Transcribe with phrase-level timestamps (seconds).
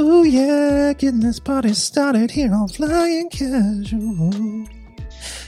[0.00, 4.64] Oh yeah, getting this party started here on Flying Casual.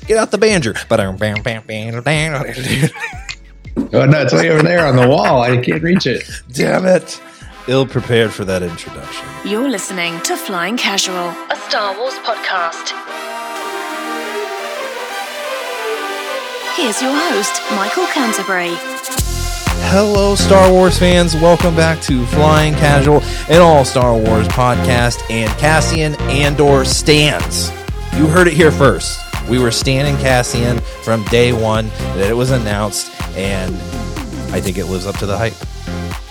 [0.08, 0.72] Get out the banjo.
[3.92, 5.42] Oh no, it's way over there on the wall.
[5.42, 6.28] I can't reach it.
[6.52, 7.22] Damn it.
[7.68, 9.24] Ill prepared for that introduction.
[9.44, 12.90] You're listening to Flying Casual, a Star Wars podcast.
[16.74, 18.99] Here's your host, Michael Canterbury.
[19.88, 21.34] Hello, Star Wars fans.
[21.34, 27.70] Welcome back to Flying Casual, an all Star Wars podcast, and Cassian Andor stands.
[28.16, 29.18] You heard it here first.
[29.48, 33.74] We were standing Cassian from day one that it was announced, and
[34.54, 35.54] I think it lives up to the hype.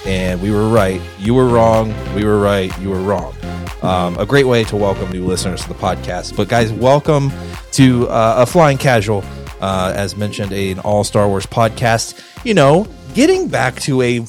[0.06, 1.02] And we were right.
[1.18, 1.94] You were wrong.
[2.16, 2.76] We were right.
[2.80, 3.36] You were wrong.
[3.82, 6.36] Um, a great way to welcome new listeners to the podcast.
[6.38, 7.32] But, guys, welcome
[7.74, 9.22] to uh, a Flying Casual,
[9.60, 12.22] uh, as mentioned, an all Star Wars podcast.
[12.46, 14.26] You know, getting back to a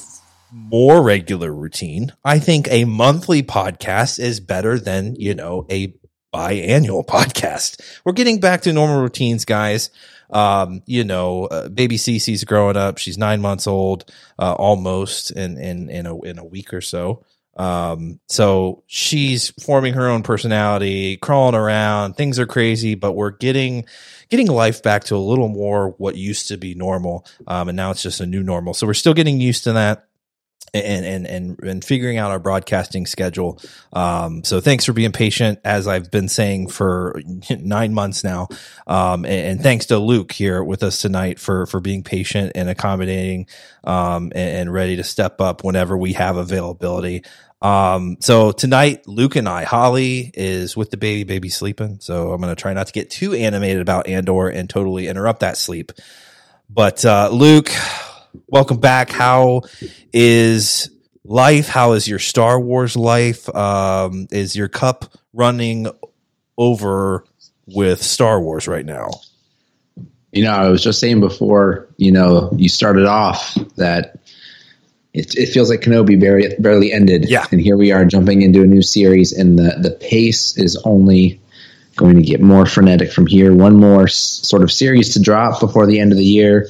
[0.51, 5.95] more regular routine, I think a monthly podcast is better than, you know, a
[6.33, 7.81] biannual podcast.
[8.05, 9.89] We're getting back to normal routines, guys.
[10.29, 12.97] Um, you know, uh, baby Cece's growing up.
[12.97, 14.09] She's nine months old,
[14.39, 17.25] uh, almost in, in, in a, in a week or so.
[17.57, 22.13] Um, so she's forming her own personality, crawling around.
[22.13, 23.85] Things are crazy, but we're getting,
[24.31, 27.27] getting life back to a little more what used to be normal.
[27.45, 28.73] Um, and now it's just a new normal.
[28.73, 30.07] So we're still getting used to that
[30.73, 33.59] and and and and figuring out our broadcasting schedule.
[33.91, 38.47] Um, so thanks for being patient, as I've been saying for nine months now.
[38.87, 42.69] Um, and, and, thanks to Luke here with us tonight for for being patient and
[42.69, 43.47] accommodating,
[43.83, 47.23] um, and, and ready to step up whenever we have availability.
[47.61, 51.99] Um, so tonight, Luke and I, Holly is with the baby, baby sleeping.
[51.99, 55.41] So I'm going to try not to get too animated about Andor and totally interrupt
[55.41, 55.91] that sleep.
[56.69, 57.69] But, uh, Luke,
[58.47, 59.11] welcome back.
[59.11, 59.61] How
[60.11, 60.89] is
[61.23, 61.67] life?
[61.67, 63.53] How is your Star Wars life?
[63.53, 65.87] Um, is your cup running
[66.57, 67.25] over
[67.67, 69.11] with Star Wars right now?
[70.31, 74.20] You know, I was just saying before, you know, you started off that
[75.13, 77.29] it, it feels like Kenobi barely, barely ended.
[77.29, 77.45] Yeah.
[77.51, 81.39] And here we are jumping into a new series, and the, the pace is only
[81.97, 83.53] going to get more frenetic from here.
[83.53, 86.67] One more s- sort of series to drop before the end of the year,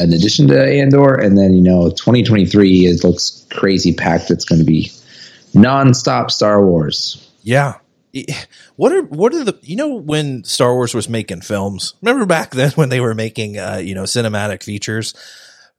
[0.00, 1.14] in addition to Andor.
[1.14, 4.30] And then, you know, 2023 it looks crazy packed.
[4.30, 4.90] It's going to be
[5.54, 7.30] nonstop Star Wars.
[7.42, 7.74] Yeah.
[8.74, 11.94] What are what are the you know when Star Wars was making films?
[12.02, 15.14] Remember back then when they were making uh, you know cinematic features?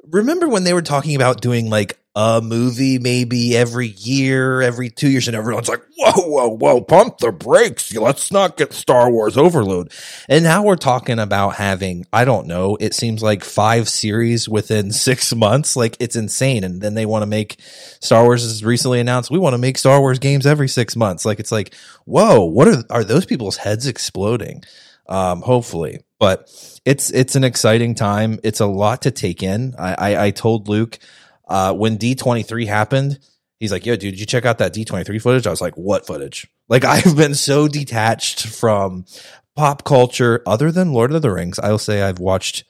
[0.10, 5.10] Remember when they were talking about doing like a movie maybe every year, every two
[5.10, 7.96] years, and everyone's like, whoa, whoa, whoa, pump the brakes.
[7.96, 9.94] Let's not get Star Wars overload.
[10.28, 14.92] And now we're talking about having, I don't know, it seems like five series within
[14.92, 15.78] six months.
[15.78, 16.66] Like it's insane.
[16.66, 19.78] And then they want to make Star Wars has recently announced, we want to make
[19.78, 21.24] Star Wars games every six months.
[21.24, 21.74] Like it's like,
[22.06, 24.64] whoa, what are, are those people's heads exploding?
[25.08, 26.42] Um, hopefully, but
[26.86, 28.40] it's, it's an exciting time.
[28.44, 29.74] It's a lot to take in.
[29.80, 31.00] I, I, I told Luke,
[31.48, 33.18] uh, when D23 happened,
[33.60, 35.48] he's like, yo, dude, did you check out that D23 footage?
[35.48, 36.48] I was like, what footage?
[36.70, 39.06] Like, I've been so detached from
[39.56, 41.58] pop culture other than Lord of the Rings.
[41.58, 42.66] I'll say I've watched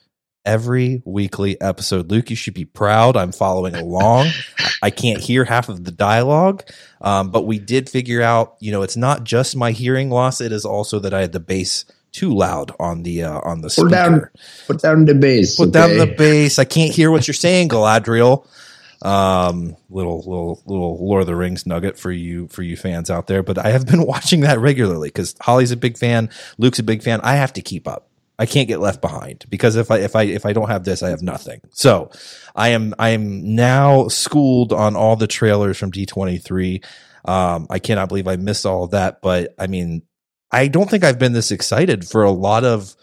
[0.45, 2.09] every weekly episode.
[2.09, 3.17] Luke, you should be proud.
[3.17, 4.29] I'm following along.
[4.81, 6.63] I can't hear half of the dialogue.
[7.01, 10.39] Um, but we did figure out, you know, it's not just my hearing loss.
[10.39, 13.69] It is also that I had the bass too loud on the uh, on the
[13.69, 13.89] speaker.
[13.89, 14.29] Put down,
[14.67, 15.55] put down the bass.
[15.55, 15.71] Put okay?
[15.71, 16.59] down the bass.
[16.59, 18.47] I can't hear what you're saying, Galadriel.
[19.01, 23.27] Um, little little little Lord of the Rings nugget for you for you fans out
[23.27, 23.41] there.
[23.43, 27.01] But I have been watching that regularly because Holly's a big fan, Luke's a big
[27.01, 27.21] fan.
[27.21, 28.07] I have to keep up.
[28.37, 31.03] I can't get left behind because if I if I if I don't have this,
[31.03, 31.61] I have nothing.
[31.71, 32.11] So
[32.55, 36.83] I am I am now schooled on all the trailers from D23.
[37.23, 40.01] Um, I cannot believe I missed all of that, but I mean,
[40.51, 42.95] I don't think I've been this excited for a lot of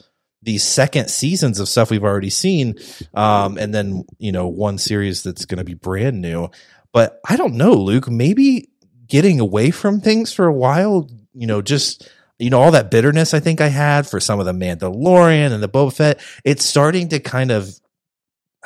[0.42, 2.76] these second seasons of stuff we've already seen.
[3.14, 6.50] Um, and then, you know, one series that's going to be brand new.
[6.92, 8.70] But I don't know, Luke, maybe
[9.06, 12.08] getting away from things for a while, you know, just,
[12.38, 15.62] you know, all that bitterness I think I had for some of the Mandalorian and
[15.62, 17.78] the Boba Fett, it's starting to kind of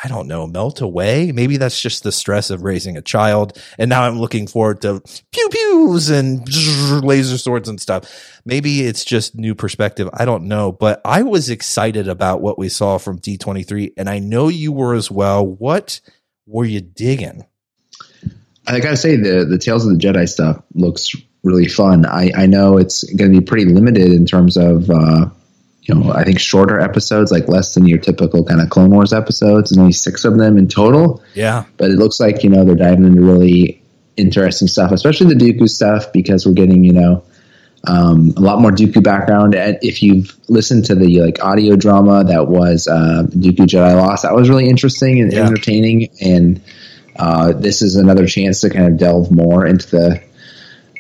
[0.05, 1.33] I don't know, melt away.
[1.33, 3.61] Maybe that's just the stress of raising a child.
[3.79, 6.47] And now I'm looking forward to pew pews and
[7.05, 8.41] laser swords and stuff.
[8.45, 10.09] Maybe it's just new perspective.
[10.13, 14.19] I don't know, but I was excited about what we saw from D23 and I
[14.19, 15.47] know you were as well.
[15.47, 16.01] What
[16.47, 17.47] were you digging?
[18.67, 22.07] I gotta say the the Tales of the Jedi stuff looks really fun.
[22.07, 25.27] I, I know it's going to be pretty limited in terms of uh,
[25.83, 29.13] you know, I think shorter episodes, like less than your typical kind of Clone Wars
[29.13, 31.23] episodes, and only six of them in total.
[31.35, 31.65] Yeah.
[31.77, 33.83] But it looks like, you know, they're diving into really
[34.17, 37.25] interesting stuff, especially the Dooku stuff, because we're getting you know
[37.89, 39.55] um, a lot more Dooku background.
[39.57, 44.23] And if you've listened to the like audio drama that was uh, Dooku Jedi Lost,
[44.23, 45.47] that was really interesting and Yeah.
[45.47, 46.11] entertaining.
[46.21, 46.61] And
[47.17, 50.23] uh, this is another chance to kind of delve more into the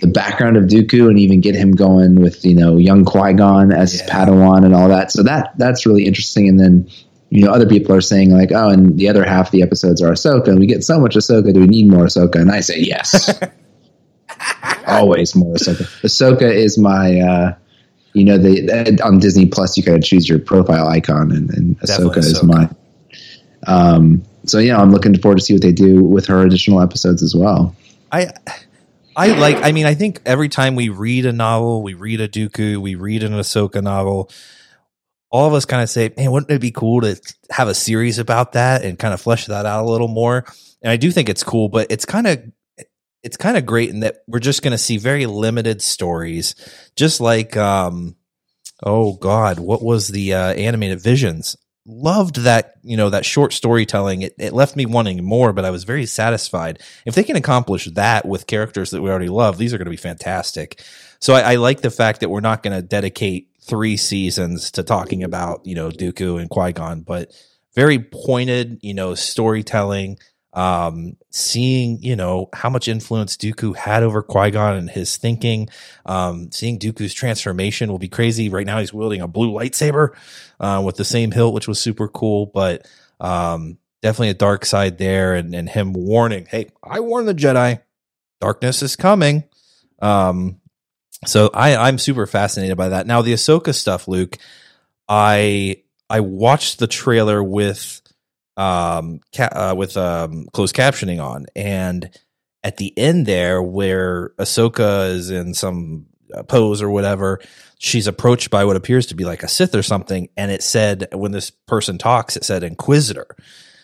[0.02, 3.72] the background of Dooku and even get him going with you know young Qui Gon
[3.72, 4.08] as Yeah.
[4.08, 5.10] Padawan and all that.
[5.10, 6.48] So that that's really interesting.
[6.48, 6.86] And then
[7.30, 10.02] you know other people are saying like, oh, and the other half of the episodes
[10.02, 11.54] are Ahsoka, and we get so much Ahsoka.
[11.54, 12.36] Do we need more Ahsoka?
[12.36, 13.32] And I say yes.
[14.86, 15.82] Always more Ahsoka.
[16.02, 17.20] Ahsoka is my.
[17.20, 17.54] uh
[18.14, 22.10] you know, the on Disney Plus, you gotta choose your profile icon, and, and Definitely
[22.10, 22.44] Ahsoka is Ahsoka.
[22.44, 22.76] mine.
[23.66, 27.22] Um, so yeah, I'm looking forward to see what they do with her additional episodes
[27.22, 27.74] as well.
[28.10, 28.26] I
[29.16, 32.28] I like I mean I think every time we read a novel, we read a
[32.28, 34.30] Dooku, we read an Ahsoka novel,
[35.32, 37.20] all of us kind of say, Man, wouldn't it be cool to
[37.50, 40.44] have a series about that and kind of flesh that out a little more?
[40.82, 42.42] And I do think it's cool, but it's kind of
[43.22, 46.54] it's kind of great in that we're just going to see very limited stories,
[46.96, 48.14] just like um
[48.82, 51.56] oh god, what was the uh, animated visions?
[51.84, 54.22] Loved that you know that short storytelling.
[54.22, 56.80] It, it left me wanting more, but I was very satisfied.
[57.04, 59.90] If they can accomplish that with characters that we already love, these are going to
[59.90, 60.80] be fantastic.
[61.18, 64.84] So I, I like the fact that we're not going to dedicate three seasons to
[64.84, 67.32] talking about you know Dooku and Qui Gon, but
[67.74, 70.18] very pointed, you know, storytelling.
[70.54, 75.68] Um, seeing you know how much influence Dooku had over Qui Gon and his thinking.
[76.04, 78.48] Um, seeing Dooku's transformation will be crazy.
[78.48, 80.10] Right now, he's wielding a blue lightsaber
[80.60, 82.46] uh, with the same hilt, which was super cool.
[82.46, 82.86] But
[83.18, 87.80] um, definitely a dark side there, and, and him warning, "Hey, I warn the Jedi,
[88.40, 89.44] darkness is coming."
[90.00, 90.60] Um,
[91.24, 93.06] so I I'm super fascinated by that.
[93.06, 94.36] Now the Ahsoka stuff, Luke.
[95.08, 98.01] I I watched the trailer with
[98.56, 102.10] um ca- uh, with um closed captioning on, and
[102.62, 107.40] at the end there, where Ahsoka is in some uh, pose or whatever,
[107.78, 111.08] she's approached by what appears to be like a Sith or something, and it said
[111.12, 113.36] when this person talks, it said Inquisitor.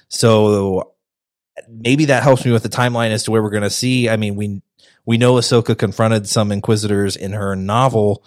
[0.08, 0.92] So
[1.68, 4.08] maybe that helps me with the timeline as to where we're going to see.
[4.08, 4.62] I mean, we
[5.04, 8.24] we know Ahsoka confronted some Inquisitors in her novel.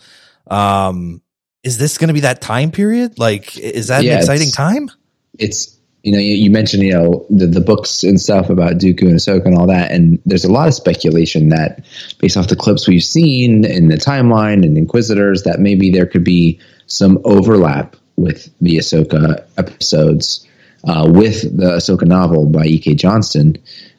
[0.48, 1.22] Um,
[1.64, 3.20] is this going to be that time period?
[3.20, 4.90] Like, is that Yeah, an exciting time?
[5.38, 9.16] it's you know you, mentioned you know the, the books and stuff about Dooku and
[9.16, 11.84] Ahsoka and all that, and there's a lot of speculation that
[12.20, 16.24] based off the clips we've seen in the timeline and Inquisitors that maybe there could
[16.24, 20.48] be some overlap with the Ahsoka episodes
[20.86, 22.96] uh, with the Ahsoka novel by E.K.
[22.96, 23.58] Johnston.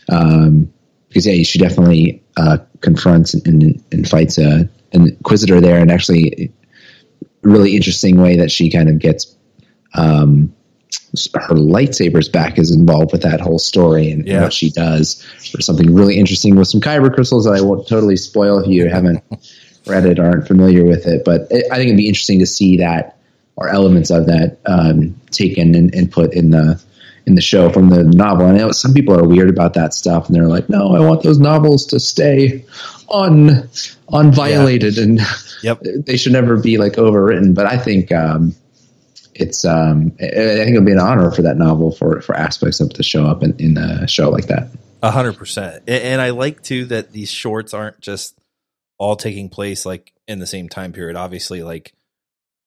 [0.08, 0.72] Um,
[1.08, 6.50] because yeah, she definitely uh, confronts and, and fights a, an Inquisitor there, and actually,
[7.42, 9.36] really interesting way that she kind of gets
[9.94, 10.54] um,
[11.34, 15.22] her lightsabers back is involved with that whole story and, and what she does
[15.54, 18.88] or something really interesting with some kyber crystals that I won't totally spoil if you
[18.88, 19.22] haven't
[19.86, 21.24] read it or aren't familiar with it.
[21.24, 23.18] But it, I think it'd be interesting to see that
[23.56, 26.82] or elements of that um, taken and, and put in the
[27.26, 28.46] in the show from the novel.
[28.46, 31.00] And I know some people are weird about that stuff, and they're like, "No, I
[31.00, 32.64] want those novels to stay
[33.10, 33.68] un
[34.08, 35.20] unviolated, and
[35.62, 35.82] Yep.
[36.06, 38.54] they should never be like overwritten." But I think um,
[39.34, 42.90] it's um, I think it'll be an honor for that novel for for aspects of
[42.90, 44.68] it to show up in, in a show like that.
[45.02, 45.84] A hundred percent.
[45.88, 48.38] And I like too that these shorts aren't just
[48.98, 51.16] all taking place like in the same time period.
[51.16, 51.92] Obviously, like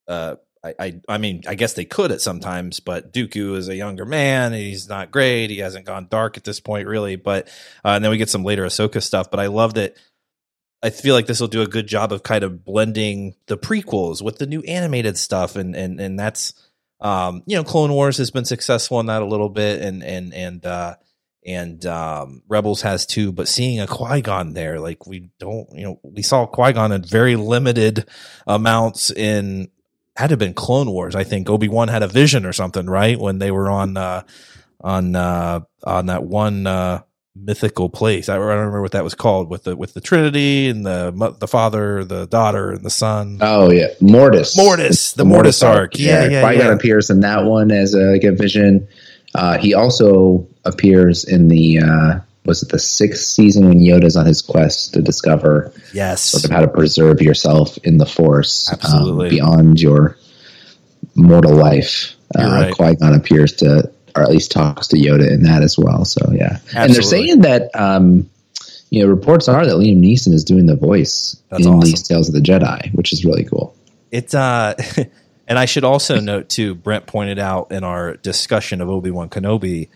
[0.08, 3.76] uh I, I I mean, I guess they could at sometimes, but Dooku is a
[3.76, 4.52] younger man.
[4.52, 5.52] He's not great.
[5.52, 7.16] He hasn't gone dark at this point, really.
[7.16, 7.48] But
[7.86, 9.30] uh, and then we get some later Ahsoka stuff.
[9.30, 9.96] But I love that.
[10.86, 14.22] I feel like this will do a good job of kind of blending the prequels
[14.22, 16.54] with the new animated stuff, and and and that's
[17.02, 20.34] um you know Clone Wars has been successful in that a little bit, and and
[20.34, 20.96] and uh
[21.46, 23.32] and um, Rebels has too.
[23.32, 26.92] But seeing a Qui Gon there, like we don't, you know, we saw Qui Gon
[26.92, 28.08] in very limited
[28.48, 29.70] amounts in
[30.16, 31.16] had have been Clone Wars.
[31.16, 33.20] I think Obi Wan had a vision or something, right?
[33.20, 34.24] When they were on uh,
[34.82, 37.02] on uh, on that one uh,
[37.36, 38.30] mythical place.
[38.30, 41.48] I don't remember what that was called with the with the Trinity and the the
[41.48, 43.40] Father, the daughter, and the Son.
[43.42, 44.56] Oh yeah, Mortis.
[44.58, 45.98] Mortis, the Mortis arc.
[46.00, 46.72] Yeah, yeah, Qui-Gon yeah.
[46.74, 48.88] appears in that one as a, like a vision.
[49.34, 54.26] Uh, he also appears in the uh, was it the sixth season when Yoda's on
[54.26, 58.80] his quest to discover Yes, sort of how to preserve yourself in the Force um,
[58.82, 59.30] Absolutely.
[59.32, 60.18] beyond your
[61.16, 62.16] mortal life.
[62.38, 62.74] You're Uh, right.
[62.74, 66.06] Qui Gon appears to, or at least talks to Yoda in that as well.
[66.06, 68.30] So yeah, and they're saying that um,
[68.90, 71.90] you know reports are that Liam Neeson is doing the voice That's in awesome.
[71.90, 73.76] these Tales of the Jedi, which is really cool.
[74.12, 74.76] It's uh
[75.48, 79.90] and I should also note too, Brent pointed out in our discussion of Obi-Wan Kenobi,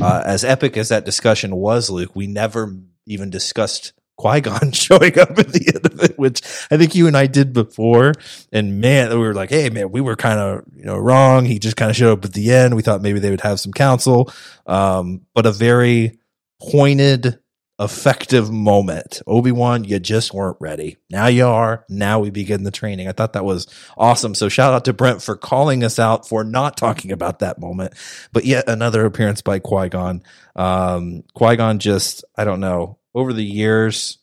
[0.00, 2.74] uh, as epic as that discussion was, Luke, we never
[3.06, 7.06] even discussed Qui Gon showing up at the end of it, which I think you
[7.06, 8.12] and I did before.
[8.52, 11.44] And man, we were like, hey, man, we were kind of you know wrong.
[11.44, 12.74] He just kind of showed up at the end.
[12.74, 14.32] We thought maybe they would have some counsel,
[14.66, 16.18] um, but a very
[16.60, 17.38] pointed,
[17.78, 19.20] effective moment.
[19.26, 20.96] Obi Wan, you just weren't ready.
[21.10, 21.84] Now you are.
[21.90, 23.08] Now we begin the training.
[23.08, 23.66] I thought that was
[23.98, 24.34] awesome.
[24.34, 27.92] So shout out to Brent for calling us out for not talking about that moment.
[28.32, 30.22] But yet another appearance by Qui Gon.
[30.54, 34.18] Um, Qui Gon just, I don't know over the years,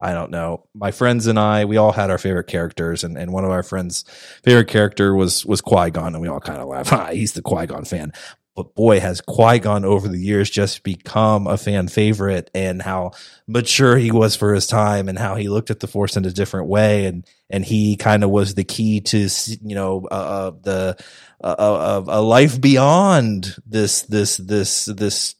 [0.00, 0.64] I don't know.
[0.74, 3.64] My friends and I, we all had our favorite characters, and, and one of our
[3.64, 4.04] friends'
[4.44, 6.92] favorite character was was Qui Gon, and we all kind of laugh.
[6.92, 8.12] Ah, he's the Qui Gon fan.
[8.54, 13.10] But boy, has Qui Gon over the years just become a fan favorite, and how
[13.48, 16.30] mature he was for his time, and how he looked at the Force in a
[16.30, 19.28] different way, and and he kind of was the key to
[19.62, 20.96] you know uh, uh the
[21.42, 25.34] uh, uh a life beyond this this this this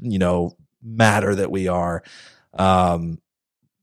[0.00, 2.02] you know matter that we are.
[2.54, 3.18] Um,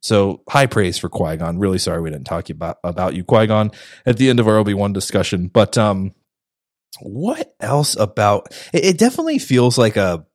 [0.02, 1.60] so high praise for Qui Gon.
[1.60, 3.72] Really sorry we didn't talk about about you, Qui Gon,
[4.06, 5.48] at the end of our Obi Wan discussion.
[5.48, 6.14] But um,
[7.02, 8.98] what else about it, it?
[8.98, 10.26] Definitely feels like a.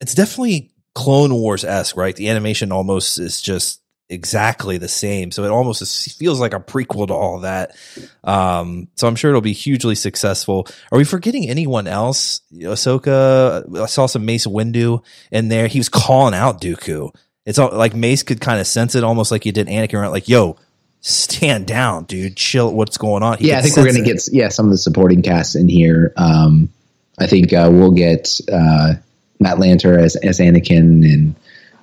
[0.00, 2.14] It's definitely Clone Wars esque, right?
[2.14, 7.08] The animation almost is just exactly the same, so it almost feels like a prequel
[7.08, 7.76] to all that.
[8.22, 10.68] Um, so I'm sure it'll be hugely successful.
[10.92, 12.40] Are we forgetting anyone else?
[12.54, 13.80] Ahsoka.
[13.80, 15.66] I saw some Mace Windu in there.
[15.66, 17.10] He was calling out Dooku
[17.46, 20.08] it's all like Mace could kind of sense it almost like he did Anakin, right?
[20.08, 20.56] Like, yo,
[21.00, 22.36] stand down, dude.
[22.36, 22.72] Chill.
[22.72, 23.38] What's going on?
[23.38, 24.04] He yeah, I think we're gonna it.
[24.04, 26.12] get yeah some of the supporting cast in here.
[26.16, 26.68] Um,
[27.18, 28.94] I think uh, we'll get uh,
[29.38, 31.34] Matt Lanter as as Anakin and.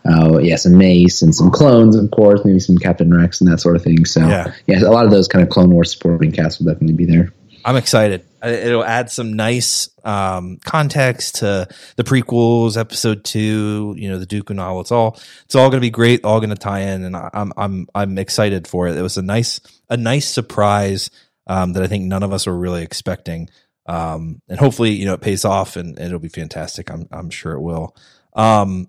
[0.09, 3.59] Uh, yeah, some Mace and some clones, of course, maybe some Captain Rex and that
[3.59, 4.05] sort of thing.
[4.05, 6.95] So, yeah, yeah a lot of those kind of Clone Wars supporting cast will definitely
[6.95, 7.33] be there.
[7.67, 8.23] I'm excited.
[8.41, 13.93] It'll add some nice um, context to the prequels, episode two.
[13.97, 14.79] You know, the Duke and all.
[14.79, 16.23] It's all it's all going to be great.
[16.23, 18.95] All going to tie in, and I'm I'm I'm excited for it.
[18.95, 19.59] It was a nice
[19.89, 21.11] a nice surprise
[21.45, 23.49] um, that I think none of us were really expecting.
[23.85, 26.89] Um, and hopefully, you know, it pays off, and, and, it'll be fantastic.
[26.89, 27.97] I'm I'm sure it will.
[28.33, 28.87] Um,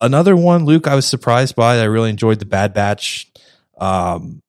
[0.00, 1.78] another one, Luke, I was surprised by.
[1.78, 3.32] I really enjoyed the Bad Batch.
[3.78, 4.42] Um,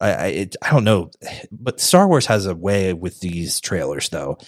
[0.00, 1.10] I I, it, I don't know,
[1.50, 4.38] but Star Wars has a way with these trailers though.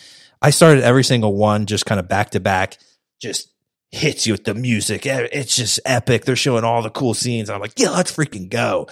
[0.42, 2.78] I started every single one just kind of back to back,
[3.20, 3.50] just
[3.90, 5.06] hits you with the music.
[5.06, 6.24] It's just epic.
[6.24, 7.48] They're showing all the cool scenes.
[7.48, 8.88] I'm like, yeah, let's freaking go.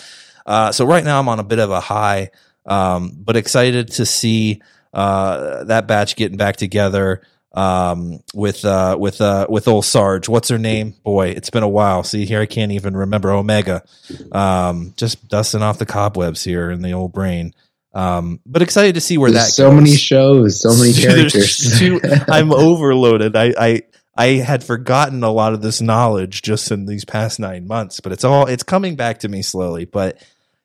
[0.46, 2.30] Uh, so right now I'm on a bit of a high,
[2.66, 7.23] um, but excited to see uh, that batch getting back together
[7.54, 10.28] um, with uh, with uh, with old Sarge.
[10.28, 10.94] What's her name?
[11.04, 12.02] Boy, it's been a while.
[12.02, 13.84] See here, I can't even remember Omega.
[14.32, 17.54] Um, just dusting off the cobwebs here in the old brain.
[17.94, 19.52] Um, but excited to see where There's that.
[19.52, 19.76] So goes.
[19.76, 21.78] many shows, so many characters.
[21.78, 23.37] too, I'm overloaded.
[23.37, 23.82] I, I
[24.16, 28.11] I had forgotten a lot of this knowledge just in these past nine months, but
[28.11, 29.84] it's all it's coming back to me slowly.
[29.84, 30.18] But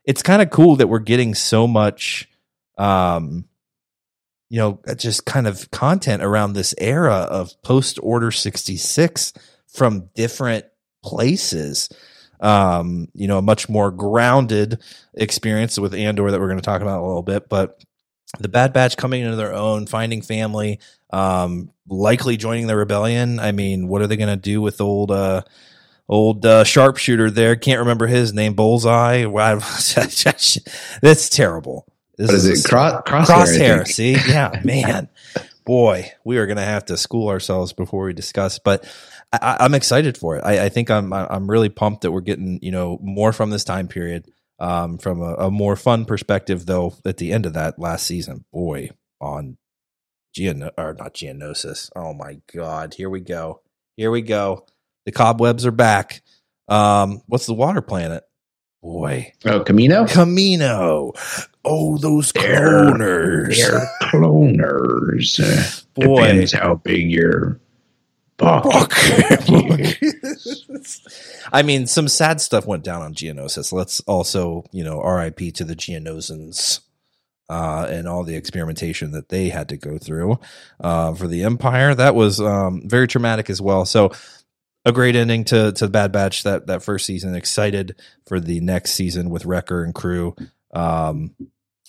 [0.06, 2.28] it's kind of cool that we're getting so much
[2.80, 3.46] um
[4.50, 9.34] you know, just kind of content around this era of post order 66
[9.68, 10.66] from different
[11.04, 11.90] places.
[12.42, 14.82] Um, you know, a much more grounded
[15.14, 17.84] experience with Andor that we're going to talk about a little bit, but
[18.40, 20.80] the Bad Batch coming into their own, finding family,
[21.12, 23.40] um, likely joining the rebellion.
[23.40, 25.42] I mean, what are they going to do with old, uh,
[26.08, 27.56] old uh, sharpshooter there?
[27.56, 28.54] Can't remember his name.
[28.54, 29.26] Bullseye.
[31.02, 31.89] That's terrible.
[32.20, 32.68] This what is, is it?
[32.68, 33.26] Cross, crosshair.
[33.26, 33.88] Crosshair.
[33.88, 35.08] See, yeah, man,
[35.66, 38.60] boy, we are going to have to school ourselves before we discuss.
[38.60, 38.86] But
[39.32, 40.42] I, am excited for it.
[40.44, 43.64] I, I, think I'm I'm really pumped that we're getting you know more from this
[43.64, 44.30] time period.
[44.60, 48.44] Um, from a, a, more fun perspective, though, at the end of that last season,
[48.52, 48.90] boy,
[49.22, 49.58] on
[50.38, 51.90] Geon or not Geonosis.
[51.96, 53.62] Oh my God, here we go.
[53.96, 54.68] Here we go.
[55.06, 56.22] The cobwebs are back.
[56.68, 58.26] Um, what's the water planet?
[58.82, 59.34] Boy.
[59.46, 60.08] Oh, Camino?
[60.08, 61.14] Camino.
[61.66, 63.58] Oh, those cloners.
[63.58, 65.86] They're, they're cloners.
[65.96, 66.22] Boy.
[66.28, 67.60] Depends how big your
[68.40, 68.66] buck,
[71.52, 73.72] I mean, some sad stuff went down on Geonosis.
[73.72, 76.80] Let's also, you know, RIP to the Geonosans.
[77.52, 80.40] Uh, and all the experimentation that they had to go through
[80.82, 81.96] uh, for the Empire.
[81.96, 83.86] That was um, very traumatic as well.
[83.86, 84.12] So
[84.86, 87.36] a great ending to to Bad Batch that that first season.
[87.36, 87.96] Excited
[88.26, 90.36] for the next season with Wrecker and crew,
[90.74, 91.36] um,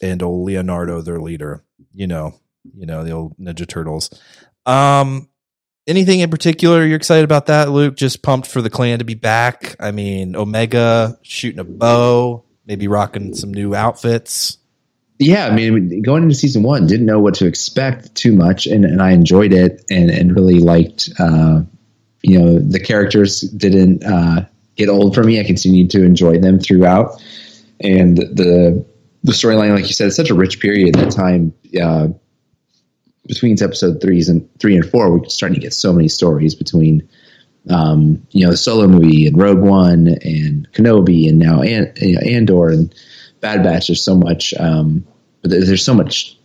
[0.02, 1.64] and old Leonardo, their leader.
[1.92, 2.34] You know,
[2.74, 4.10] you know the old Ninja Turtles.
[4.66, 5.28] Um,
[5.86, 7.96] anything in particular you're excited about that, Luke?
[7.96, 9.76] Just pumped for the clan to be back.
[9.80, 14.58] I mean, Omega shooting a bow, maybe rocking some new outfits.
[15.18, 18.86] Yeah, I mean, going into season one, didn't know what to expect too much, and,
[18.86, 21.60] and I enjoyed it and, and really liked uh,
[22.22, 24.46] you know the characters didn't uh,
[24.76, 25.40] get old for me.
[25.40, 27.22] I continued to enjoy them throughout,
[27.80, 28.84] and the
[29.22, 30.94] the storyline, like you said, it's such a rich period.
[30.94, 32.08] That time uh,
[33.26, 37.08] between episode threes and three and four, we're starting to get so many stories between.
[37.68, 42.14] Um, you know, the solo movie and Rogue One and Kenobi and now and, you
[42.14, 42.92] know, Andor and
[43.40, 43.88] Bad Batch.
[43.88, 45.04] There's so much, um,
[45.42, 46.38] there's so much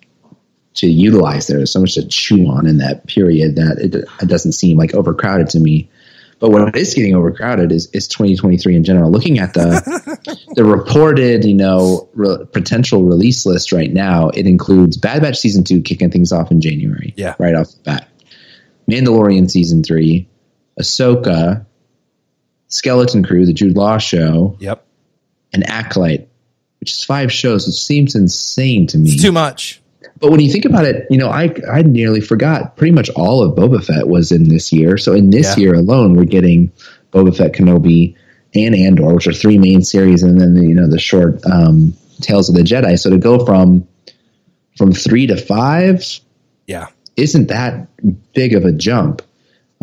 [0.76, 1.58] to utilize there.
[1.58, 4.94] There's so much to chew on in that period that it, it doesn't seem like
[4.94, 5.90] overcrowded to me.
[6.40, 9.10] But what is getting overcrowded is, is 2023 in general.
[9.10, 14.98] Looking at the the reported, you know, re- potential release list right now, it includes
[14.98, 17.14] Bad Batch season two kicking things off in January.
[17.16, 17.36] Yeah.
[17.40, 18.10] right off the bat.
[18.92, 20.28] Mandalorian season three,
[20.80, 21.66] Ahsoka,
[22.68, 24.86] Skeleton Crew, the Jude Law show, Yep.
[25.54, 26.28] and Acolyte,
[26.82, 27.66] which is five shows.
[27.68, 29.12] It seems insane to me.
[29.12, 29.82] It's too much.
[30.26, 32.78] But when you think about it, you know, I I nearly forgot.
[32.78, 34.98] Pretty much all of Boba Fett was in this year.
[34.98, 35.62] So in this Yeah.
[35.66, 36.72] year alone, we're getting
[37.14, 38.16] Boba Fett, Kenobi,
[38.56, 41.94] and Andor, which are three main series, and then the, you know the short um,
[42.22, 42.98] Tales of the Jedi.
[42.98, 43.88] So to go from
[44.76, 46.04] from three to five
[46.66, 46.88] Yeah.
[47.18, 47.88] isn't that
[48.34, 49.22] big of a jump.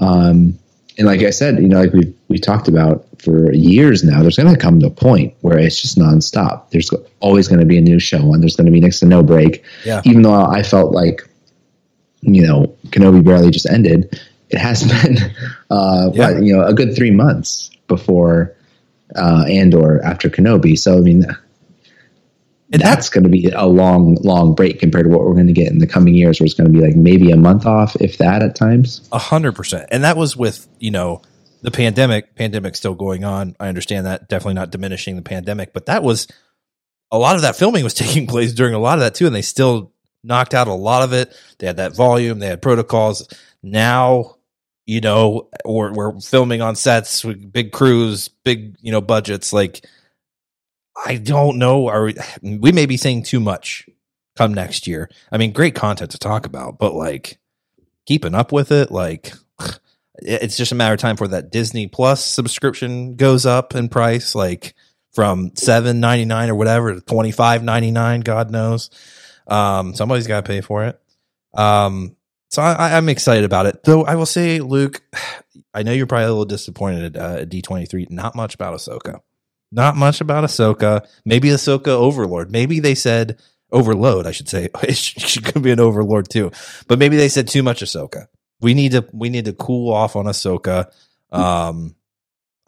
[0.00, 0.58] Um,
[0.98, 4.36] and like I said, you know, like we we talked about for years now, there's
[4.36, 6.70] going to come to a point where it's just nonstop.
[6.70, 9.06] There's always going to be a new show, and there's going to be next to
[9.06, 9.64] no break.
[9.84, 10.02] Yeah.
[10.04, 11.22] Even though I felt like,
[12.20, 14.20] you know, Kenobi barely just ended,
[14.50, 15.16] it has been,
[15.70, 16.32] uh, Yeah.
[16.32, 18.54] what, you know, a good three months before
[19.16, 20.78] uh, Andor after Kenobi.
[20.78, 21.24] So I mean,
[22.72, 25.52] And that's going to be a long, long break compared to what we're going to
[25.52, 27.94] get in the coming years, where it's going to be like maybe a month off,
[27.96, 29.06] if that, at times.
[29.12, 29.88] A hundred percent.
[29.92, 31.20] And that was with, you know,
[31.60, 33.56] the pandemic, pandemic still going on.
[33.60, 36.28] I understand that definitely not diminishing the pandemic, but that was
[37.10, 39.26] a lot of that filming was taking place during a lot of that too.
[39.26, 39.92] And they still
[40.24, 41.36] knocked out a lot of it.
[41.58, 43.28] They had that volume, they had protocols.
[43.62, 44.36] Now,
[44.86, 49.52] you know, or we're filming on sets with big crews, big, you know, budgets.
[49.52, 49.86] Like,
[51.04, 51.88] I don't know.
[51.88, 53.86] Are we, we may be saying too much
[54.36, 55.10] come next year.
[55.30, 57.38] I mean, great content to talk about, but like
[58.06, 59.32] keeping up with it, like
[60.16, 64.34] it's just a matter of time for that Disney Plus subscription goes up in price,
[64.34, 64.74] like
[65.12, 68.20] from seven ninety nine or whatever to twenty five ninety nine.
[68.20, 68.90] God knows,
[69.46, 71.00] um, somebody's got to pay for it.
[71.54, 72.16] Um,
[72.48, 73.82] so I, I'm excited about it.
[73.84, 75.02] Though I will say, Luke,
[75.74, 78.10] I know you're probably a little disappointed uh, at D23.
[78.10, 79.20] Not much about Ahsoka.
[79.72, 81.06] Not much about Ahsoka.
[81.24, 82.52] Maybe Ahsoka Overlord.
[82.52, 83.40] Maybe they said
[83.72, 84.26] Overload.
[84.26, 86.52] I should say she could be an Overlord too.
[86.86, 88.26] But maybe they said too much Ahsoka.
[88.60, 90.92] We need to we need to cool off on Ahsoka.
[91.32, 91.96] Um,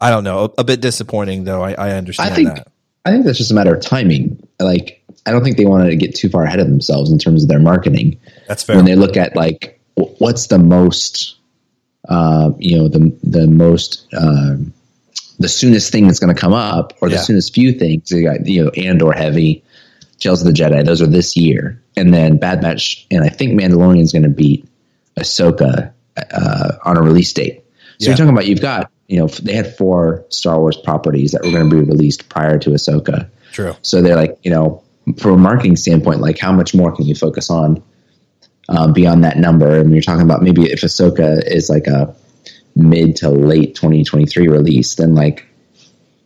[0.01, 0.45] I don't know.
[0.45, 1.63] A, a bit disappointing though.
[1.63, 2.67] I, I understand I think that.
[3.05, 4.45] I think that's just a matter of timing.
[4.59, 7.43] Like, I don't think they wanted to get too far ahead of themselves in terms
[7.43, 8.19] of their marketing.
[8.47, 8.77] That's fair.
[8.77, 11.37] When they look at like what's the most,
[12.09, 14.07] uh, you know, the the most.
[14.17, 14.73] Um,
[15.39, 17.21] the soonest thing that's going to come up, or the Yeah.
[17.21, 18.09] soonest few things.
[18.11, 19.63] You got you know, Andor heavy,
[20.19, 20.85] Tales of the Jedi.
[20.85, 24.29] Those are this year, and then Bad Batch, and I think Mandalorian is going to
[24.29, 24.65] beat
[25.19, 25.91] Ahsoka
[26.31, 27.63] uh, on a release date.
[27.99, 28.09] So Yeah.
[28.09, 31.51] you're talking about you've got you know they had four Star Wars properties that were
[31.51, 33.27] going to be released prior to Ahsoka.
[33.51, 33.75] True.
[33.81, 34.81] So they're like you know
[35.17, 37.83] from a marketing standpoint, like how much more can you focus on
[38.69, 39.77] um, beyond that number?
[39.79, 42.15] And you're talking about maybe if Ahsoka is like a
[42.75, 45.45] mid to late 2023 release, then like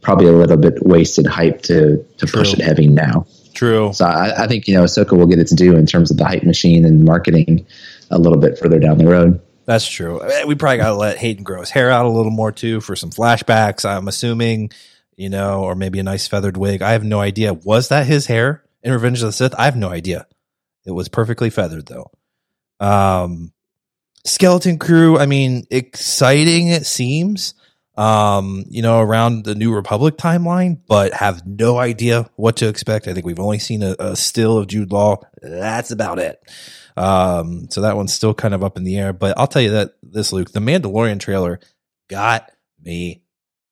[0.01, 3.27] probably a little bit wasted hype to to push it heavy now.
[3.53, 3.91] True.
[3.93, 6.25] So I, I think you know Ahsoka will get its due in terms of the
[6.25, 7.65] hype machine and marketing
[8.09, 9.41] a little bit further down the road.
[9.65, 10.21] That's true.
[10.23, 12.81] Eh, We probably got to let Hayden grow his hair out a little more too
[12.81, 13.87] for some flashbacks.
[13.87, 14.71] I'm assuming,
[15.15, 16.81] you know, or maybe a nice feathered wig.
[16.81, 17.53] I have no idea.
[17.53, 19.53] Was that his hair in Revenge of the Sith?
[19.59, 20.25] I have no idea.
[20.85, 22.09] It was perfectly feathered though.
[22.79, 23.51] Um,
[24.25, 25.17] Skeleton Crew.
[25.17, 26.67] I mean, exciting.
[26.69, 27.53] It seems.
[27.97, 33.09] Um, you know, around the New Republic timeline, but have no idea what to expect.
[33.09, 35.17] I think we've only seen a, a still of Jude Law.
[35.41, 36.41] That's about it.
[36.95, 39.11] Um, so that one's still kind of up in the air.
[39.11, 41.59] But I'll tell you that this, Luke, the Mandalorian trailer
[42.09, 42.49] got
[42.81, 43.21] me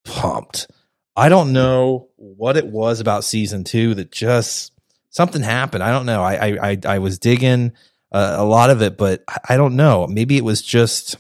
[0.04, 0.68] pumped.
[1.16, 4.72] I don't know what it was about season two that just
[5.10, 5.84] something happened.
[5.84, 6.22] I don't know.
[6.22, 7.74] I I I, I was digging
[8.18, 10.08] uh, a lot of it, but I- don't know.
[10.08, 11.18] Maybe it was just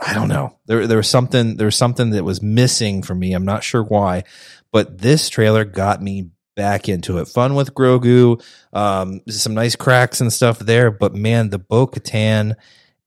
[0.00, 0.56] I don't know.
[0.66, 3.32] There there was something there was something that was missing for me.
[3.32, 4.22] I'm not sure why,
[4.70, 7.26] but this trailer got me back into it.
[7.28, 10.90] Fun with Grogu, um, some nice cracks and stuff there.
[10.90, 12.54] But man, the Bo Katan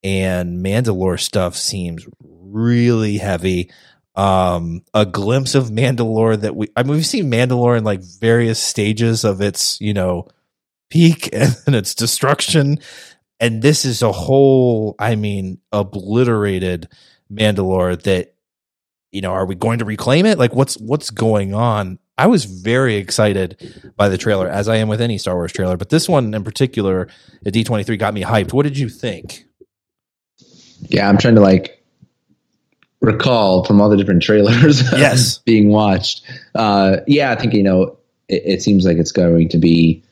[0.02, 3.70] and Mandalore stuff seems really heavy.
[4.14, 8.58] Um, a glimpse of Mandalore that we I mean we've seen Mandalore in like various
[8.58, 10.28] stages of its you know
[10.90, 12.78] peak and its destruction
[13.42, 16.88] and this is a whole i mean obliterated
[17.30, 18.32] mandalore that
[19.12, 20.38] you know, are we going to reclaim it?
[20.38, 21.98] Like, what's what's going on?
[22.18, 25.76] I was very excited by the trailer, as I am with any Star Wars trailer,
[25.76, 27.08] but this one in particular
[27.44, 28.52] at D twenty three got me hyped.
[28.52, 29.44] What did you think?
[30.88, 31.84] Yeah, I'm trying to like
[33.00, 35.38] recall from all the different trailers yes.
[35.38, 36.24] being watched.
[36.54, 40.02] Uh, yeah, I think you know it, it seems like it's going to be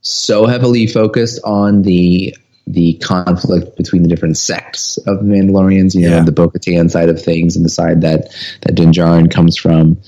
[0.00, 2.34] so heavily focused on the
[2.70, 6.24] the conflict between the different sects of the Mandalorians, you know, Yeah.
[6.24, 8.28] the Bo-Katan side of things and the side that
[8.62, 9.98] that Din Djarin comes from.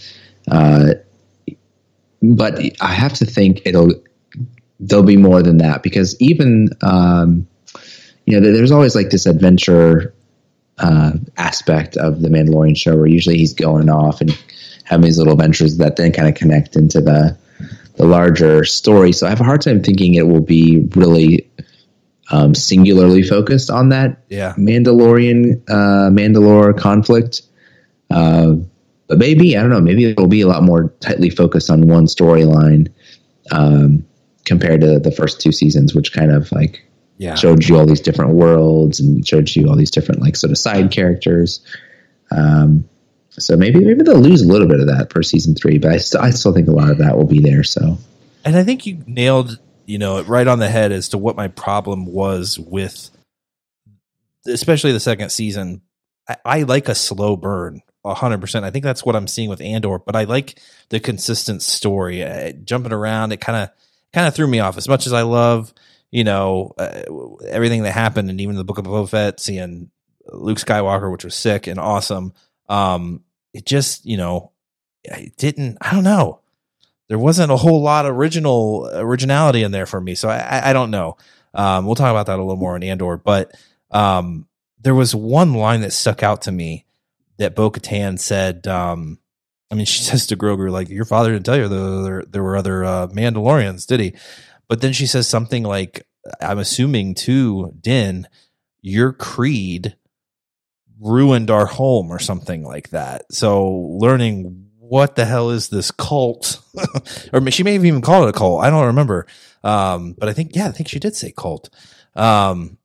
[0.51, 0.95] Uh,
[2.23, 3.93] but I have to think it'll
[4.79, 7.47] there'll be more than that because even um,
[8.27, 10.13] you know there's always like this adventure
[10.79, 14.37] uh, aspect of the Mandalorian show where usually he's going off and
[14.85, 17.37] having these little adventures that then kind of connect into the
[17.97, 19.13] the larger story.
[19.13, 21.51] So I have a hard time thinking it will be really
[22.31, 24.55] um, singularly focused on that Yeah.
[24.57, 27.43] Mandalorian uh, Mandalore conflict.
[28.11, 28.55] Uh,
[29.09, 29.81] but maybe I don't know.
[29.81, 32.93] Maybe it'll be a lot more tightly focused on one storyline
[33.51, 34.05] um,
[34.45, 36.87] compared to the first two seasons, which kind of like
[37.19, 37.35] Yeah.
[37.35, 40.59] showed you all these different worlds and showed you all these different like sort of
[40.59, 41.61] side characters.
[42.31, 42.89] Um,
[43.31, 45.97] so maybe maybe they'll lose a little bit of that for season three, but I,
[45.99, 47.63] st- I still think a lot of that will be there.
[47.65, 47.99] So
[48.45, 49.59] And I think you nailed,
[49.91, 53.11] you know, right on the head as to what my problem was with,
[54.47, 55.83] especially the second season.
[56.29, 58.65] I, I like a slow burn, hundred percent.
[58.65, 62.23] I think that's what I'm seeing with Andor, but I like the consistent story.
[62.23, 63.71] Uh, jumping around, it kind of
[64.13, 64.77] kind of threw me off.
[64.77, 65.75] As much as I love,
[66.13, 67.03] you know, uh,
[67.49, 69.91] everything that happened, and even the Book of Boba Fett, seeing
[70.27, 72.33] Luke Skywalker, which was sick and awesome.
[72.69, 74.53] Um, it just, you know,
[75.03, 75.79] it didn't.
[75.81, 76.41] I don't know
[77.11, 80.15] there wasn't a whole lot of original originality in there for me.
[80.15, 81.17] So I, I, don't know.
[81.53, 83.53] Um, we'll talk about that a little more in Andor, but
[83.91, 84.47] um,
[84.81, 86.87] there was one line that stuck out to me
[87.39, 88.69] that Bo Katan said.
[88.69, 89.19] Um,
[89.73, 92.43] I mean, she says to Grogu, like, your father didn't tell you there, there, there
[92.45, 94.15] were other uh, Mandalorians, did he?
[94.69, 96.07] But then she says something like,
[96.41, 98.29] I'm assuming to Din,
[98.83, 99.97] your creed
[101.01, 103.33] ruined our home or something like that.
[103.33, 104.60] So learning
[104.91, 106.61] what the hell is this cult?
[107.33, 108.65] or she may have even called it a cult.
[108.65, 109.25] I don't remember.
[109.63, 111.71] Um, but I think, yeah, I think she did say cult.
[112.17, 112.77] Um,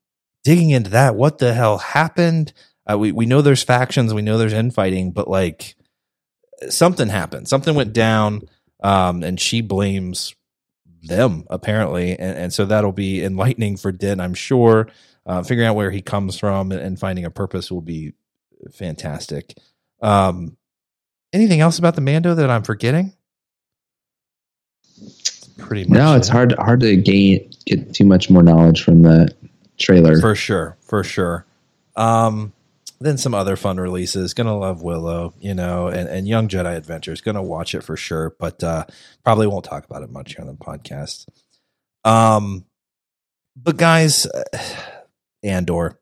[0.43, 2.53] digging into that, what the hell happened?
[2.85, 5.75] Uh, we, we know there's factions, we know there's infighting, but like
[6.69, 8.43] something happened, something went down.
[8.83, 10.35] Um, and she blames
[11.01, 12.11] them apparently.
[12.11, 14.89] And, and so that'll be enlightening for Din, I'm sure.
[15.25, 18.13] Uh, figuring out where he comes from and, finding a purpose will be
[18.71, 19.57] fantastic.
[20.03, 20.55] Um,
[21.35, 23.13] anything else about the Mando that I'm forgetting?
[25.57, 25.97] Pretty much.
[25.97, 29.33] no, it's hard hard to gain get too much more knowledge from the
[29.77, 30.19] trailer.
[30.19, 31.45] for sure, for sure.
[31.95, 32.53] Um,
[32.99, 34.33] then some other fun releases.
[34.33, 37.21] Gonna love Willow, you know, and, and Young Jedi Adventures.
[37.21, 38.85] Gonna watch it for sure, but uh,
[39.23, 41.27] probably won't talk about it much here on the podcast.
[42.03, 42.65] Um,
[43.55, 44.27] but guys,
[45.43, 45.99] Andor.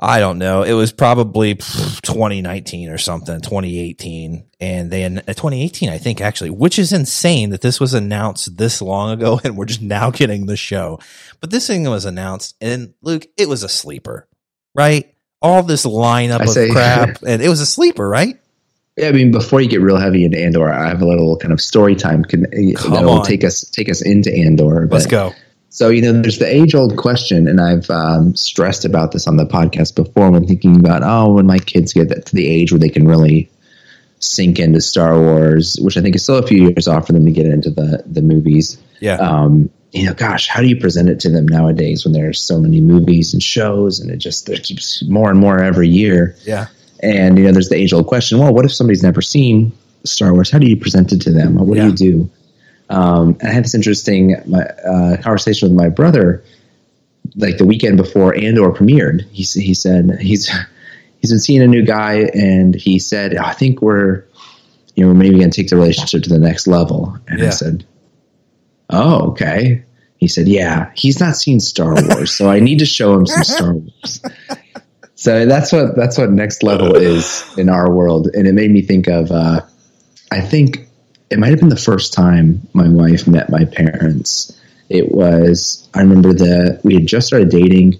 [0.00, 0.62] I don't know.
[0.62, 1.56] It was probably
[2.02, 7.62] 2019 or something, 2018, and then uh, 2018, I think actually, which is insane that
[7.62, 11.00] this was announced this long ago, and we're just now getting the show.
[11.40, 14.28] But this thing was announced, and Luke, it was a sleeper,
[14.74, 15.12] right?
[15.42, 18.38] All this lineup I of say- crap, and it was a sleeper, right?
[18.96, 21.52] Yeah, I mean, before you get real heavy into Andor, I have a little kind
[21.52, 23.24] of story time can, Come that'll on.
[23.24, 24.88] take us take us into Andor.
[24.90, 25.34] Let's go.
[25.70, 29.36] So, you know, there's the age old question, and I've um, stressed about this on
[29.36, 32.78] the podcast before when thinking about, oh, when my kids get to the age where
[32.78, 33.50] they can really
[34.20, 37.24] sink into Star Wars, which I think is still a few years off for them
[37.26, 38.78] to get into the, the movies.
[39.00, 42.40] Yeah, Um, you know, gosh, how do you present it to them nowadays when there's
[42.40, 46.34] so many movies and shows and it just there keeps more and more every year?
[46.44, 46.66] yeah,
[47.02, 49.72] And, you know, there's the age old question well, what if somebody's never seen
[50.04, 50.50] Star Wars?
[50.50, 51.54] How do you present it to them?
[51.56, 51.84] What Yeah.
[51.84, 52.30] do you do?
[52.90, 56.42] Um, and I had this interesting my, uh, conversation with my brother,
[57.36, 59.28] like the weekend before Andor premiered.
[59.30, 60.50] He he said he's
[61.20, 64.24] he's been seeing a new guy, and he said, "I think we're
[64.94, 67.46] you know maybe going to take the relationship to the next level." And Yeah.
[67.46, 67.84] I said,
[68.90, 69.82] "Oh, okay."
[70.16, 73.44] He said, "Yeah, he's not seen Star Wars, so I need to show him some
[73.44, 74.22] Star Wars."
[75.14, 78.82] So that's what that's what next level is in our world, and it made me
[78.82, 79.30] think of.
[79.30, 79.60] Uh,
[80.30, 80.87] I think
[81.30, 84.58] it might have been the first time my wife met my parents.
[84.88, 87.98] It was I remember that we had just started dating,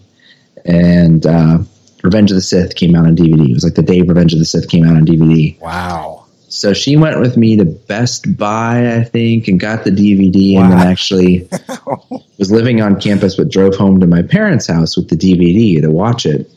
[0.64, 1.58] and uh,
[2.02, 3.50] Revenge of the Sith came out on DVD.
[3.50, 5.60] It was like the day Revenge of the Sith came out on DVD.
[5.60, 10.56] wow, So she went with me to Best Buy, I think, and got the DVD,
[10.56, 11.48] and then actually
[12.38, 15.88] was living on campus, but drove home to my parents' house with the DVD to
[15.90, 16.50] watch it.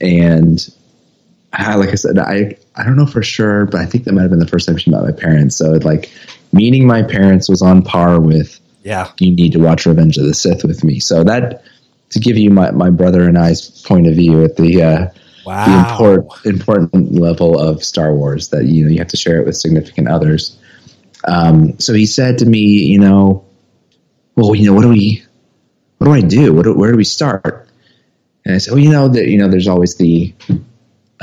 [0.00, 0.60] And
[1.56, 4.22] I, like I said, I I don't know for sure, but I think that might
[4.22, 5.56] have been the first time she met my parents.
[5.56, 6.10] So like
[6.52, 9.10] meeting my parents was on par with Yeah.
[9.18, 10.98] you need to watch Revenge of the Sith with me.
[11.00, 11.62] So that
[12.10, 15.14] to give you my, my brother and I's point of view at the uh, the
[15.46, 15.78] Wow.
[15.78, 19.56] important important level of Star Wars that you know you have to share it with
[19.56, 20.56] significant others.
[21.28, 23.44] Um, so he said to me, you know,
[24.36, 25.22] well, you know, what do we,
[25.98, 26.52] what do I do?
[26.52, 27.66] What do, where do we start?
[28.44, 30.34] And I said, well, you know, that you know, there's always the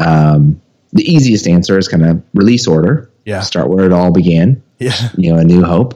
[0.06, 0.62] um,
[0.94, 3.10] the easiest answer is kind of release order.
[3.26, 3.42] Yeah.
[3.42, 4.94] Start where it all began Yeah.
[5.18, 5.94] you know, A New Hope,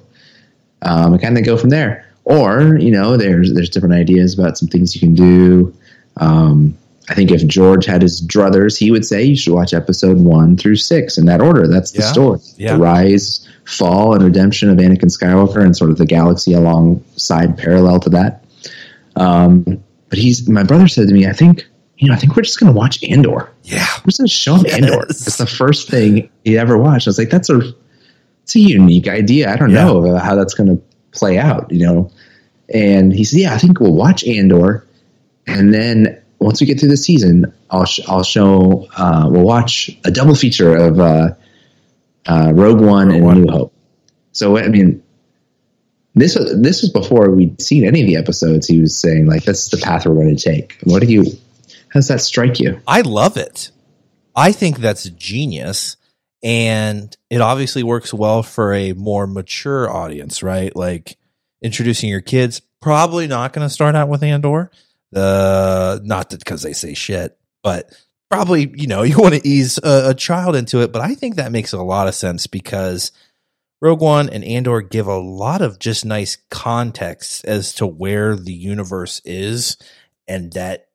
[0.83, 2.05] um, and kind of go from there.
[2.23, 5.73] Or you know, there's there's different ideas about some things you can do.
[6.17, 6.77] Um,
[7.09, 10.57] I think if George had his druthers, he would say you should watch episode one
[10.57, 11.67] through six in that order.
[11.67, 12.11] That's the Yeah.
[12.11, 12.73] story: Yeah.
[12.73, 17.99] the rise, fall, and redemption of Anakin Skywalker, and sort of the galaxy alongside, parallel
[18.01, 18.43] to that.
[19.15, 19.63] Um,
[20.09, 22.59] but he's my brother said to me, I think you know, I think we're just
[22.59, 23.49] going to watch Andor.
[23.63, 23.85] Yeah.
[23.99, 25.03] We're just going to show him Andor.
[25.09, 27.07] It's the first thing he ever watched.
[27.07, 27.61] I was like, that's a
[28.43, 29.51] it's a unique idea.
[29.51, 29.85] I don't Yeah.
[29.85, 32.11] know how that's going to play out, you know.
[32.73, 34.85] And he said, "Yeah, I think we'll watch Andor,
[35.47, 39.89] and then once we get through the season, I'll sh- I'll show uh, we'll watch
[40.03, 41.29] a double feature of uh,
[42.25, 43.41] uh, Rogue One and One.
[43.43, 43.73] New Hope."
[44.31, 45.01] So I mean,
[46.15, 48.67] this was this was before we'd seen any of the episodes.
[48.67, 51.23] He was saying like, "This is the path we're going to take." What do you?
[51.95, 52.81] Does that strike you?
[52.85, 53.71] I love it.
[54.35, 55.95] I think that's genius.
[56.43, 60.75] And it obviously works well for a more mature audience, right?
[60.75, 61.17] Like
[61.61, 64.71] introducing your kids, probably not going to start out with Andor.
[65.13, 67.97] The not because they say shit, but
[68.29, 70.91] probably, you know, you want to ease a, a child into it.
[70.91, 73.13] But I think that makes a lot of sense because
[73.79, 78.53] Rogue One and Andor give a lot of just nice context as to where the
[78.53, 79.77] universe is
[80.27, 80.89] and that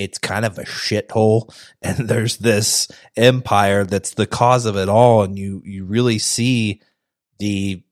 [0.00, 5.22] it's kind of a shithole and there's this empire that's the cause of it all
[5.22, 6.80] and you you really see
[7.38, 7.82] the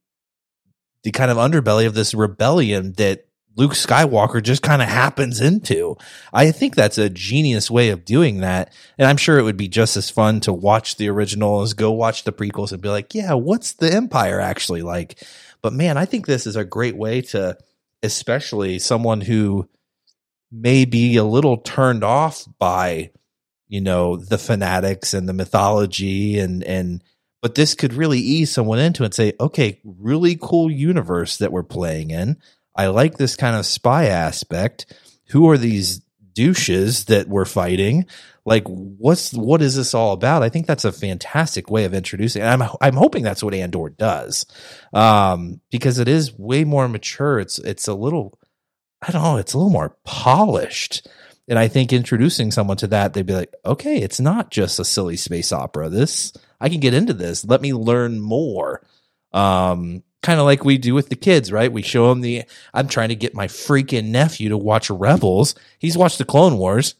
[1.03, 5.97] the kind of underbelly of this rebellion that Luke Skywalker just kind of happens into.
[6.31, 8.71] I think that's a genius way of doing that.
[8.97, 11.91] And I'm sure it would be just as fun to watch the original as go
[11.91, 15.21] watch the prequels and be like, yeah, what's the empire actually like?
[15.61, 17.57] But man, I think this is a great way to,
[18.01, 19.67] especially someone who
[20.51, 23.11] may be a little turned off by,
[23.67, 27.03] you know, the fanatics and the mythology and, and,
[27.41, 31.51] but this could really ease someone into it and say, okay, really cool universe that
[31.51, 32.37] we're playing in.
[32.75, 34.93] I like this kind of spy aspect.
[35.29, 36.01] Who are these
[36.33, 38.05] douches that we're fighting?
[38.45, 40.43] Like, what's what is this all about?
[40.43, 42.41] I think that's a fantastic way of introducing.
[42.41, 44.45] And I'm I'm hoping that's what Andor does,
[44.93, 47.39] um, because it is way more mature.
[47.39, 48.39] It's it's a little,
[49.01, 51.07] I don't know, it's a little more polished.
[51.47, 54.85] And I think introducing someone to that, they'd be like, okay, it's not just a
[54.85, 55.89] silly space opera.
[55.89, 57.45] This I can get into this.
[57.45, 58.81] Let me learn more.
[59.33, 61.71] Um, kind of like we do with the kids, right?
[61.71, 62.43] We show them the.
[62.73, 65.55] I'm trying to get my freaking nephew to watch Rebels.
[65.79, 66.95] He's watched the Clone Wars,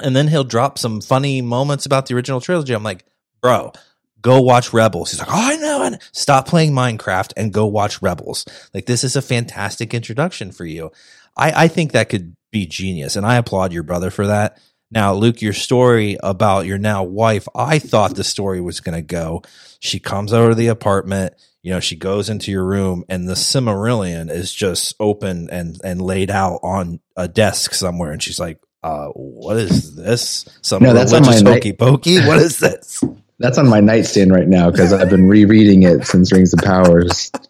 [0.00, 2.72] and then he'll drop some funny moments about the original trilogy.
[2.72, 3.04] I'm like,
[3.40, 3.72] bro,
[4.20, 5.10] go watch Rebels.
[5.10, 5.82] He's like, oh, I know.
[5.82, 8.46] And stop playing Minecraft and go watch Rebels.
[8.72, 10.90] Like this is a fantastic introduction for you.
[11.36, 14.58] I, I think that could be genius, and I applaud your brother for that.
[14.90, 19.02] Now, Luke, your story about your now wife, I thought the story was going to
[19.02, 19.42] go.
[19.80, 23.34] She comes over to the apartment, you know, she goes into your room, and the
[23.34, 28.60] Silmarillion is just open and and laid out on a desk somewhere, and she's like,
[28.84, 30.44] uh, what is this?
[30.62, 32.18] Some No, that's on my hokey pokey?
[32.20, 33.02] What is this?
[33.38, 37.02] That's on my nightstand right now because I've been rereading it since Rings of Power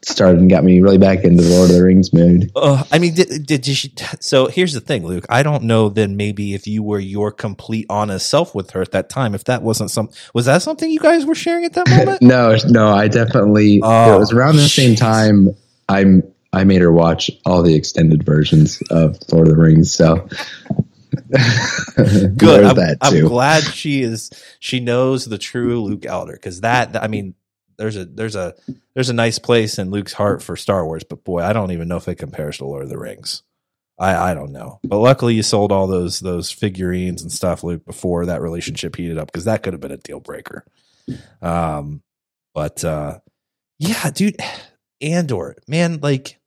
[0.03, 2.51] started and got me really back into the Lord of the Rings mood.
[2.57, 3.90] Uh, I mean, did, did you?
[4.18, 5.27] So here's the thing, Luke.
[5.29, 5.88] I don't know.
[5.88, 9.44] Then maybe if you were your complete honest self with her at that time, if
[9.44, 12.20] that wasn't some, was that something you guys were sharing at that moment?
[12.20, 13.81] No, no, I definitely.
[13.81, 15.55] Oh, it was around the same time.
[15.88, 16.25] I'm.
[16.53, 19.92] I made her watch all the extended versions of Lord of the Rings.
[19.92, 20.27] So
[22.37, 22.64] Good.
[22.64, 24.31] I'm, I'm glad she is.
[24.61, 27.03] She knows the true Luke Elder because that.
[27.03, 27.35] I mean,
[27.79, 28.55] there's a there's a
[28.95, 31.88] there's a nice place in Luke's heart for Star Wars, but boy, I don't even
[31.88, 33.42] know if it compares to Lord of the Rings.
[33.99, 37.85] I I don't know, but luckily you sold all those those figurines and stuff, Luke,
[37.85, 40.64] before that relationship heated up because that could have been a deal breaker.
[41.40, 42.03] Um,
[42.55, 43.21] but uh,
[43.79, 44.37] yeah, dude,
[45.01, 46.38] Andor, man, like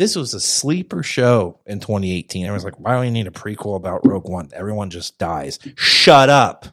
[0.00, 2.46] this was a sleeper show in 2018.
[2.46, 4.48] Everyone's like, why do we need a prequel about Rogue One?
[4.54, 5.58] Everyone just dies.
[5.76, 6.64] Shut up.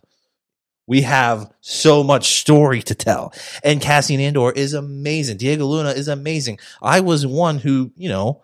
[0.87, 3.33] We have so much story to tell.
[3.65, 5.35] And Cassian Andor is amazing.
[5.35, 6.59] Diego Luna is amazing.
[6.81, 8.43] I was one who, you know,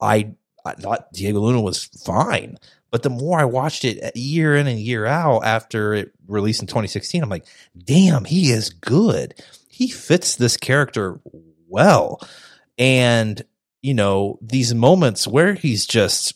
[0.00, 2.58] I I thought Diego Luna was fine.
[2.90, 6.66] But the more I watched it year in and year out after it released in
[6.66, 7.46] 2016, I'm like,
[7.84, 9.40] damn, he is good.
[9.68, 11.20] He fits this character
[11.68, 12.20] well.
[12.78, 13.44] And,
[13.82, 16.34] you know, these moments where he's just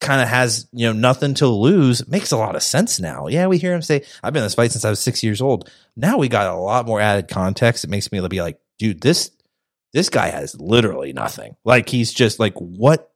[0.00, 3.26] kind of has, you know, nothing to lose makes a lot of sense now.
[3.26, 5.40] Yeah, we hear him say, I've been in this fight since I was six years
[5.40, 5.70] old.
[5.96, 7.84] Now we got a lot more added context.
[7.84, 9.30] It makes me be like, dude, this
[9.92, 11.56] this guy has literally nothing.
[11.64, 13.10] Like he's just like what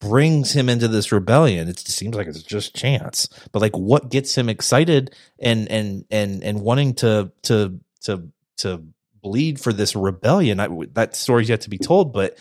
[0.00, 1.68] brings him into this rebellion?
[1.68, 3.28] It seems like it's just chance.
[3.52, 8.28] But like what gets him excited and and and and wanting to to to
[8.58, 8.84] to
[9.22, 10.60] bleed for this rebellion?
[10.60, 12.36] I, that story's yet to be told, but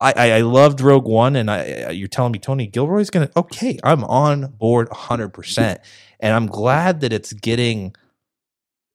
[0.00, 3.78] I, I, loved Rogue One, and I, you're telling me Tony Gilroy's gonna okay.
[3.84, 5.80] I'm on board 100, percent
[6.22, 7.94] and I'm glad that it's getting,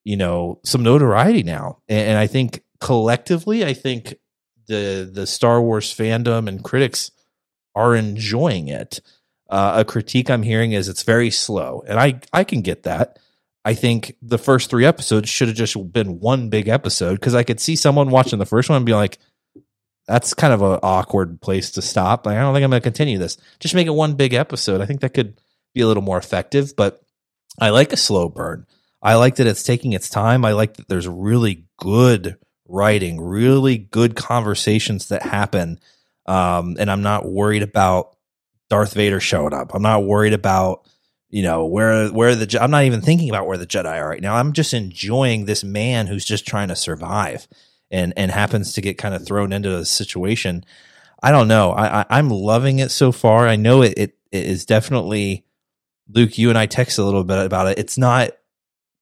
[0.06, 1.80] you know, some notoriety now.
[1.88, 4.16] And, and I think collectively, I think
[4.68, 7.12] the the Star Wars fandom and critics
[7.76, 9.02] are enjoying it.
[9.50, 13.20] Uh, a critique I'm hearing is it's very slow, and I I can get that.
[13.68, 17.44] I think the first three episodes should have just been one big episode because I
[17.44, 19.18] could see someone watching the first one and be like,
[20.08, 22.26] that's kind of an awkward place to stop.
[22.26, 23.36] Like, I don't think I'm going to continue this.
[23.60, 24.80] Just make it one big episode.
[24.80, 25.42] I think that could
[25.76, 27.02] be a little more effective, but
[27.60, 28.66] I like a slow burn.
[29.02, 30.46] I like that it's taking its time.
[30.46, 32.38] I like that there's really good
[32.70, 35.82] writing, really good conversations that happen.
[36.26, 38.16] Um, and I'm not worried about
[38.70, 39.76] Darth Vader showing up.
[39.76, 40.88] I'm not worried about,
[41.30, 44.22] you know, where, where the, I'm not even thinking about where the Jedi are right
[44.22, 44.36] now.
[44.36, 47.48] I'm just enjoying this man who's just trying to survive
[47.92, 50.66] and and happens to get kind of thrown into a situation.
[51.22, 51.72] I don't know.
[51.72, 53.48] I, I am loving it so far.
[53.48, 55.46] I know it, it it is definitely
[56.10, 56.38] Luke.
[56.38, 57.80] You and I text a little bit about it.
[57.80, 58.32] It's not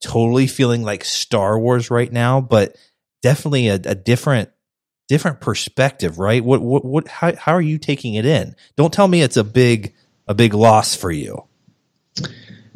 [0.02, 2.76] totally feeling like Star Wars right now, but
[3.22, 4.50] definitely a, a different
[5.08, 6.44] different perspective, right?
[6.44, 8.56] What what what how how are you taking it in?
[8.76, 9.94] Don't tell me it's a big
[10.28, 11.44] a big loss for you.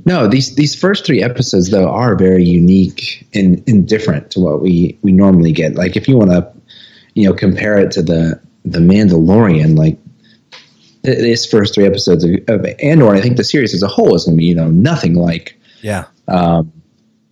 [0.06, 4.62] No, these these first three episodes though are very unique and, and different to what
[4.62, 5.76] we we normally get.
[5.76, 6.52] Like if you want to,
[7.14, 9.98] you know, compare it to the the Mandalorian, like
[11.02, 14.26] this first three episodes of, of Andor, I think the series as a whole is
[14.26, 16.72] going to be you know nothing like yeah um,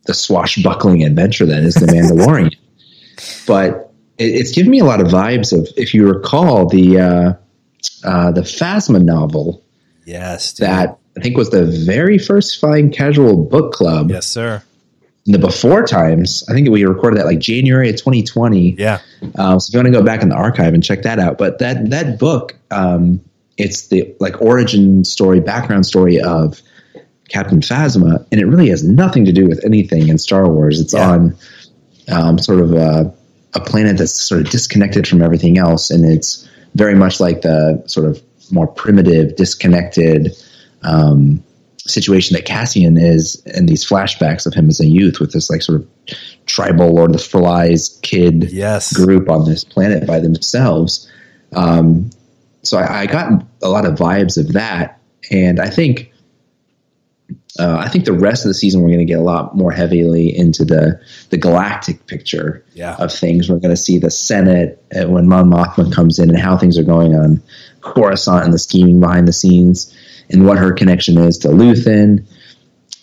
[0.06, 2.56] the swashbuckling adventure that is the Mandalorian.
[3.48, 7.34] but it, it's given me a lot of vibes of if you recall the uh,
[8.04, 9.64] uh, the Phasma novel.
[10.06, 10.68] Yes, dude.
[10.68, 14.12] that I think was the very first Flying Casual book club.
[14.12, 14.62] Yes, sir.
[15.26, 18.76] In the before times, I think we recorded that like January of 2020.
[18.78, 19.00] Yeah.
[19.36, 21.38] Uh, so if you want to go back in the archive and check that out,
[21.38, 23.20] but that that book, um,
[23.58, 26.62] it's the like origin story, background story of
[27.30, 30.80] Captain Phasma, and it really has nothing to do with anything in Star Wars.
[30.80, 31.10] It's yeah.
[31.10, 31.38] on
[32.10, 33.14] um, sort of a,
[33.54, 37.84] a planet that's sort of disconnected from everything else, and it's very much like the
[37.88, 40.34] sort of more primitive, disconnected
[40.84, 41.44] um,
[41.90, 45.62] situation that Cassian is in these flashbacks of him as a youth with this like
[45.62, 45.88] sort of
[46.46, 48.96] tribal Lord of the Flies kid yes.
[48.96, 51.10] group on this planet by themselves.
[51.56, 52.10] Um,
[52.64, 55.00] so I, I, got a lot of vibes of that,
[55.32, 56.12] and I think
[57.60, 59.72] uh, I think the rest of the season we're going to get a lot more
[59.72, 62.96] heavily into the the galactic picture yeah.
[62.98, 63.50] of things.
[63.50, 66.78] We're going to see the Senate uh, when Mon Mothma comes in and how things
[66.78, 67.42] are going on
[67.82, 69.96] Coruscant and the scheming behind the scenes
[70.30, 72.26] and what her connection is to Luthen.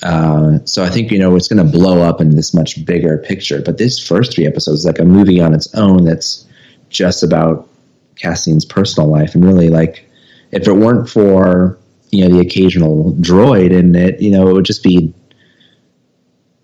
[0.02, 3.18] Uh, so I think you know it's going to blow up into this much bigger
[3.18, 3.62] picture.
[3.62, 6.46] But this first three episodes is like a movie on its own that's
[6.90, 7.68] just about
[8.16, 10.08] Cassian's personal life, and really like
[10.50, 11.78] if it weren't for
[12.10, 15.14] you know the occasional droid in it, you know it would just be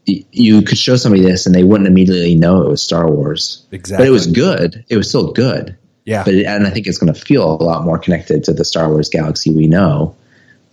[0.07, 3.66] you could show somebody this and they wouldn't immediately know it was Star Wars.
[3.70, 4.05] Exactly.
[4.05, 4.85] But it was good.
[4.88, 5.77] It was still good.
[6.05, 6.25] Yeah.
[6.25, 8.64] But it, and I think it's going to feel a lot more connected to the
[8.64, 10.16] Star Wars galaxy we know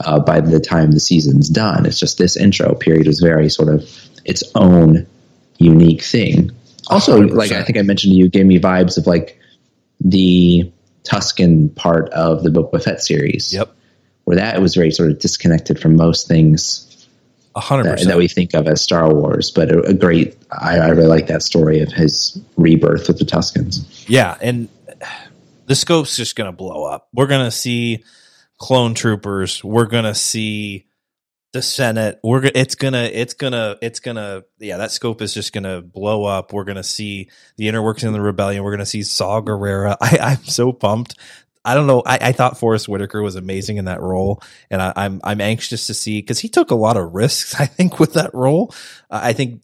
[0.02, 1.86] uh, by the time the season's done.
[1.86, 3.90] It's just this intro period is very sort of
[4.26, 5.08] its own
[5.58, 6.52] unique thing.
[6.88, 7.34] Also, 100%.
[7.34, 9.40] like I think I mentioned to you, gave me vibes of like
[10.00, 10.72] the
[11.04, 13.54] Tusken part of the Boba Fett series.
[13.54, 13.74] Yep.
[14.26, 16.88] Where that was very sort of disconnected from most things
[17.60, 20.38] hundred that, that, we think of as Star Wars, but a, a great.
[20.52, 24.06] I, I, really like that story of his rebirth with the Tuskens.
[24.08, 24.70] Yeah, and
[25.66, 27.08] the scope's just going to blow up.
[27.14, 28.04] We're going to see
[28.58, 29.64] clone troopers.
[29.64, 30.88] We're gonna see
[31.54, 32.20] the Senate.
[32.24, 36.54] We're it's gonna it's gonna it's gonna yeah that scope is just gonna blow up.
[36.54, 38.64] We're gonna see the inner workings of the rebellion.
[38.64, 39.98] We're gonna see Saw Gerrera.
[40.02, 41.16] I, I'm so pumped.
[41.64, 42.02] I don't know.
[42.06, 44.42] I, I thought Forest Whitaker was amazing in that role,
[44.72, 47.56] and I, am I'm, I'm anxious to see because he took a lot of risks.
[47.60, 48.74] I think with that role,
[49.10, 49.62] uh, I think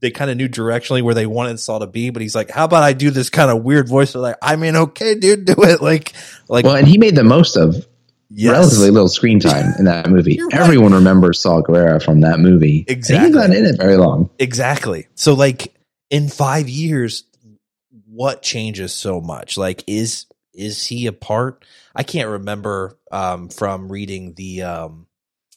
[0.00, 2.64] they kind of knew directionally where they wanted Saw to be, but he's like, "How
[2.64, 5.54] about I do this kind of weird voice?" They're like, "I mean, okay, dude, do
[5.58, 6.12] it." Like,
[6.48, 7.86] like, Well, and he made the most of
[8.34, 10.40] yes, relatively little screen time in that movie.
[10.42, 10.54] Right.
[10.60, 12.84] Everyone remembers Saw Gerrera from that movie.
[12.88, 13.16] Exactly.
[13.16, 14.30] And he's not in it very long.
[14.38, 15.06] exactly.
[15.14, 15.74] So, like,
[16.10, 17.24] in five years,
[18.06, 19.56] what changes so much?
[19.56, 21.64] Like, is is he a part?
[21.94, 25.06] I can't remember um, from reading the um,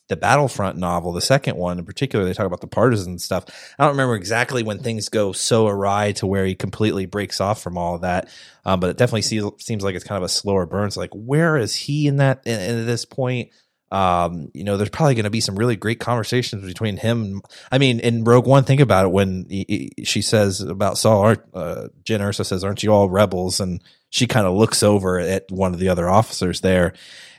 [0.07, 2.25] the Battlefront novel, the second one in particular.
[2.25, 3.45] They talk about the partisan stuff.
[3.79, 7.61] I don't remember exactly when things go so awry to where he completely breaks off
[7.61, 8.29] from all of that.
[8.65, 10.91] Um, but it definitely seems seems like it's kind of a slower burn.
[10.91, 13.49] So, like, where is he in that in, in this point?
[13.91, 17.23] Um, you know, there's probably going to be some really great conversations between him.
[17.23, 20.97] And, I mean, in Rogue One, think about it when he, he- she says about
[20.97, 23.81] Saw, uh, Jyn Erso says, "Aren't you all rebels?" And
[24.15, 26.93] she kind of looks over at one of the other officers there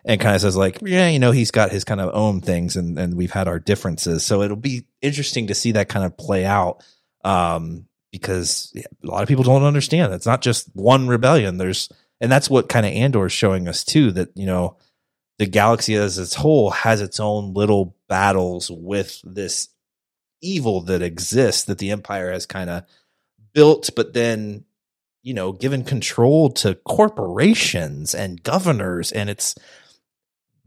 [0.05, 2.77] and kind of says, like, "Yeah, you know, he's got his kind of own things,
[2.77, 6.18] and and we've had our differences." So it'll be interesting to see that kind of
[6.18, 6.85] play out.
[7.24, 10.12] Um, because a lot of people don't understand.
[10.12, 11.57] It's not just one rebellion.
[11.57, 11.89] There's,
[12.20, 14.12] and that's what kind of Andor is showing us too.
[14.12, 14.77] That you know,
[15.39, 19.70] the galaxy as its whole has its own little battles with this
[20.43, 22.85] evil that exists that the empire has kind of
[23.55, 24.66] built but then
[25.27, 29.57] you know given control to corporations and governors and it's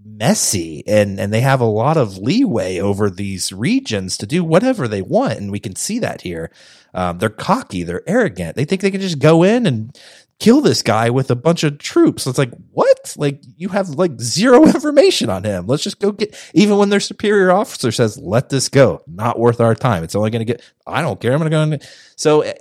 [0.03, 4.85] messy and and they have a lot of leeway over these regions to do whatever
[4.87, 6.51] they want and we can see that here.
[6.93, 8.57] Um, they're cocky they're arrogant.
[8.57, 9.97] They think they can just go in and
[10.39, 12.27] kill this guy with a bunch of troops.
[12.27, 13.15] It's like what?
[13.17, 15.67] Like you have like zero information on him.
[15.67, 19.03] Let's just go get even when their superior officer says let this go.
[19.07, 20.03] Not worth our time.
[20.03, 21.31] It's only going to get i don't care.
[21.31, 21.85] I'm going to go
[22.17, 22.53] so eh,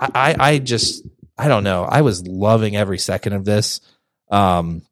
[0.00, 1.04] I, I i just
[1.36, 1.84] i don't know.
[1.84, 3.80] I was loving every second of this.
[4.30, 4.82] Um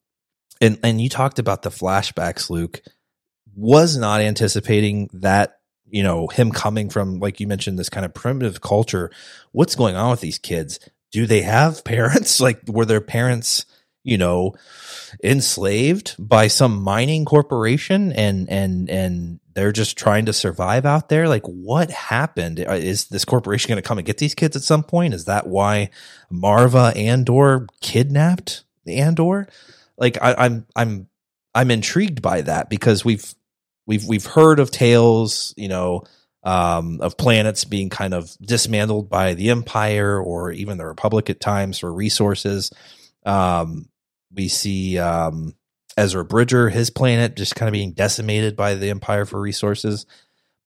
[0.60, 2.82] and and you talked about the flashbacks luke.
[3.54, 8.14] Was not anticipating that you know him coming from like you mentioned this kind of
[8.14, 9.10] primitive culture.
[9.52, 10.78] What's going on with these kids?
[11.10, 12.40] Do they have parents?
[12.40, 13.66] Like were their parents
[14.04, 14.54] you know
[15.22, 21.28] enslaved by some mining corporation and and and they're just trying to survive out there?
[21.28, 22.60] Like what happened?
[22.60, 25.14] Uh, is this corporation going to come and get these kids at some point?
[25.14, 25.90] Is that why
[26.32, 29.48] Maarva Andor kidnapped andor?
[29.98, 31.08] Like I, i'm i'm
[31.54, 33.34] i'm intrigued by that because we've
[33.86, 36.04] we've we've heard of tales you know
[36.44, 41.40] um, of planets being kind of dismantled by the empire or even the republic at
[41.40, 42.72] times for resources.
[43.24, 43.88] Um,
[44.34, 45.54] we see um,
[45.96, 50.06] Ezra Bridger, his planet, just kind of being decimated by the Empire for resources.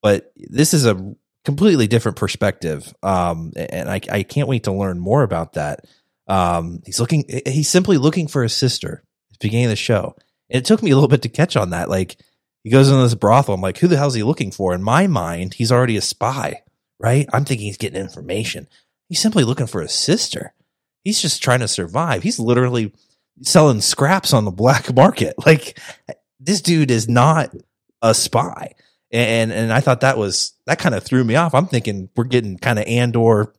[0.02, 1.14] But this is a
[1.44, 5.80] completely different perspective, um, and I, I can't wait to learn more about that.
[6.28, 9.02] Um, he's looking, he's simply looking for his sister
[9.32, 10.16] at the beginning of the show,
[10.50, 11.88] and it took me a little bit to catch on that.
[11.88, 12.16] Like
[12.62, 14.74] he goes into this brothel, I'm like, who the hell's he looking for?
[14.74, 16.62] In my mind, he's already a spy,
[16.98, 17.26] right?
[17.32, 18.68] I'm thinking he's getting information.
[19.08, 20.52] He's simply looking for his sister.
[21.04, 22.24] He's just trying to survive.
[22.24, 22.92] He's literally
[23.42, 25.34] selling scraps on the black market.
[25.44, 25.78] Like
[26.40, 27.54] this dude is not
[28.02, 28.74] a spy.
[29.12, 31.54] And and I thought that was that kind of threw me off.
[31.54, 33.54] I'm thinking we're getting kind of Andor,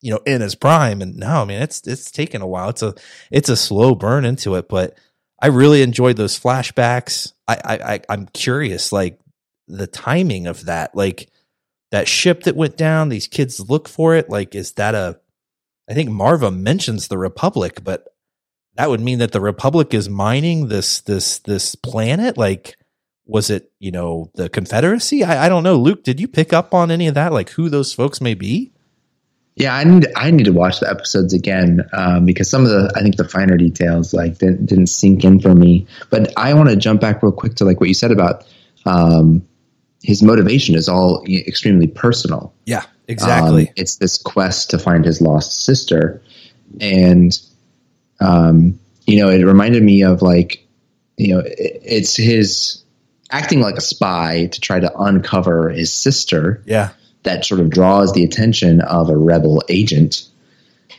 [0.00, 1.02] you know, in his prime.
[1.02, 2.68] And no, I mean it's it's taken a while.
[2.68, 2.94] It's a
[3.30, 4.96] it's a slow burn into it, but
[5.40, 7.32] I really enjoyed those flashbacks.
[7.48, 9.18] I I, I I'm curious, like
[9.68, 11.30] the timing of that, like
[11.90, 13.08] that ship that went down.
[13.08, 14.30] These kids look for it.
[14.30, 15.18] Like, is that a?
[15.88, 18.06] I think Maarva mentions the Republic, but
[18.76, 22.36] that would mean that the Republic is mining this this this planet.
[22.36, 22.76] Like,
[23.26, 25.24] was it you know the Confederacy?
[25.24, 25.76] I, I don't know.
[25.76, 27.32] Luke, did you pick up on any of that?
[27.32, 28.72] Like, who those folks may be?
[29.56, 32.92] Yeah, I need I need to watch the episodes again um, because some of the
[32.94, 35.86] I think the finer details like didn't, didn't sink in for me.
[36.10, 38.44] But I want to jump back real quick to like what you said about
[38.84, 39.46] um,
[40.02, 42.52] his motivation is all extremely personal.
[42.66, 43.68] Yeah, exactly.
[43.68, 46.20] Um, it's this quest to find his lost sister,
[46.78, 47.32] and
[48.20, 50.66] um, you know, it reminded me of like,
[51.16, 52.82] you know, it, it's his
[53.30, 56.90] acting like a spy to try to uncover his sister yeah,
[57.24, 60.28] that sort of draws the attention of a rebel agent.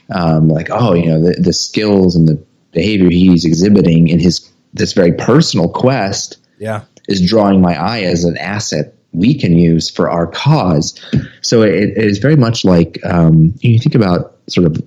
[0.09, 2.41] Um, like, oh, you know, the, the skills and the
[2.71, 8.23] behavior he's exhibiting in his this very personal quest yeah, is drawing my eye as
[8.23, 10.99] an asset we can use for our cause.
[11.41, 14.81] So it, it is very much like um, you think about sort of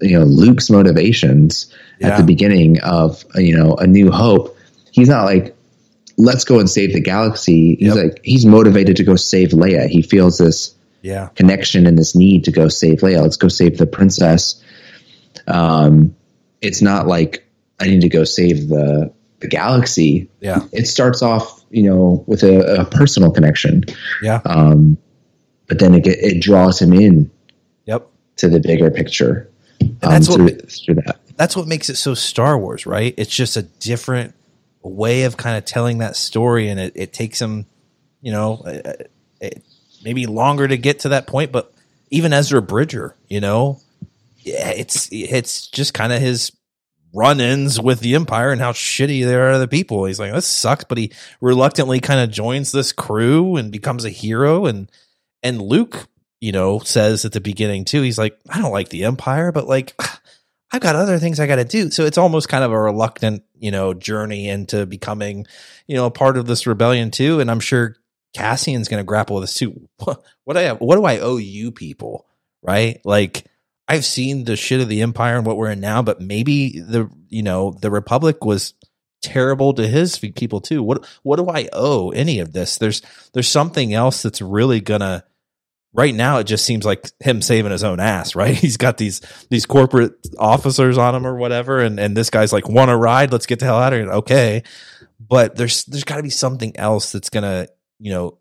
[0.00, 1.66] you know Luke's motivations
[2.00, 2.08] Yeah.
[2.08, 4.56] at the beginning of you know A New Hope.
[4.92, 5.54] He's not like
[6.18, 7.76] let's go and save the galaxy.
[7.78, 7.96] He's Yep.
[8.04, 9.86] like he's motivated to go save Leia.
[9.88, 13.20] He feels this yeah, connection and this need to go save Leia.
[13.22, 14.62] Let's go save the princess.
[15.46, 16.16] Um,
[16.60, 17.46] it's not like
[17.78, 20.30] I need to go save the the galaxy.
[20.40, 23.84] yeah, It starts off, you know, with a, a personal connection.
[24.22, 24.96] yeah, Um,
[25.68, 27.30] but then it it draws him in
[27.84, 28.06] Yep.
[28.36, 29.48] to the bigger picture.
[30.06, 31.20] Um, that's what- through, through that.
[31.36, 33.12] That's what makes it so Star Wars, right?
[33.18, 34.34] It's just a different
[34.82, 37.66] way of kind of telling that story, and it, it takes him,
[38.22, 38.92] you know, uh,
[39.40, 39.62] it,
[40.02, 41.52] maybe longer to get to that point.
[41.52, 41.72] But
[42.10, 43.80] even Ezra Bridger, you know,
[44.38, 46.52] yeah, it's it's just kind of his
[47.12, 50.04] run-ins with the Empire and how shitty they are to the people.
[50.04, 54.10] He's like, this sucks, but he reluctantly kind of joins this crew and becomes a
[54.10, 54.66] hero.
[54.66, 54.90] And
[55.42, 56.08] and Luke,
[56.46, 59.66] you know, says at the beginning too, he's like, I don't like the Empire, but
[59.66, 60.00] like.
[60.72, 61.92] I've got other things I got to do.
[61.92, 65.46] So it's almost kind of a reluctant, you know, journey into becoming,
[65.86, 67.38] you know, a part of this rebellion too.
[67.38, 67.96] And I'm sure
[68.34, 69.88] Cassian's going to grapple with this too.
[70.44, 72.26] What, I have, what do I owe you people?
[72.62, 73.00] Right?
[73.04, 73.46] Like
[73.86, 77.08] I've seen the shit of the empire and what we're in now, but maybe the,
[77.28, 78.74] you know, the republic was
[79.22, 80.82] terrible to his people too.
[80.82, 82.76] What, what do I owe any of this?
[82.76, 85.24] There's, there's something else that's really gonna,
[85.96, 88.54] right now it just seems like him saving his own ass right?
[88.54, 89.20] He's got these
[89.50, 93.32] these corporate officers on him or whatever and and this guy's like want to ride?
[93.32, 94.12] Let's get the hell out of here.
[94.12, 94.62] Okay.
[95.18, 97.68] But there's there's got to be something else that's gonna
[97.98, 98.38] you know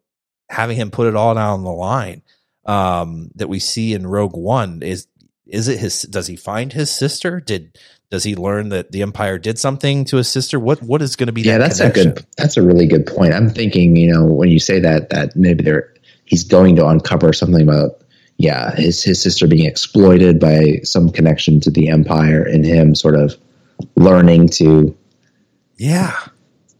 [0.50, 2.22] having him put it all down the line
[2.66, 5.08] um that we see in rogue one is
[5.48, 7.40] is it his does he find his sister?
[7.40, 7.78] Did
[8.12, 10.60] does he learn that the empire did something to his sister?
[10.60, 12.26] What what is going to be Yeah, that that's a good.
[12.38, 13.34] That's a really good point.
[13.34, 15.94] I'm thinking, you know, when you say that, that maybe they're
[16.26, 18.02] he's going to uncover something about,
[18.38, 23.16] yeah, his his sister being exploited by some connection to the empire, and him sort
[23.16, 23.36] of
[23.96, 24.96] learning to
[25.78, 26.18] yeah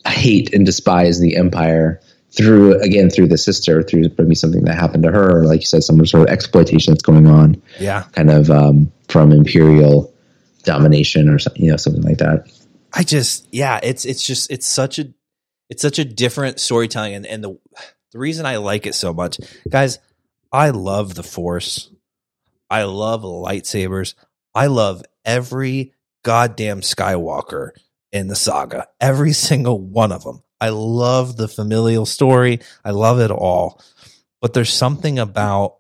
[0.08, 2.00] hate and despise the empire
[2.32, 5.66] through again through the sister, through maybe something that happened to her, or like you
[5.66, 10.14] said, some sort of exploitation that's going on, yeah kind of um, from imperial
[10.64, 12.52] domination or something, you know, something like that.
[12.92, 15.14] I just yeah, it's it's just it's such a
[15.70, 17.60] it's such a different storytelling and, and the
[18.16, 20.00] the reason I like it so much, guys,
[20.50, 21.92] I love the force.
[22.70, 24.14] I love lightsabers.
[24.54, 25.92] I love every
[26.24, 27.72] goddamn Skywalker
[28.14, 28.88] in the saga.
[29.02, 30.42] Every single one of them.
[30.62, 32.62] I love the familial story.
[32.86, 33.82] I love it all.
[34.40, 35.76] But there's something about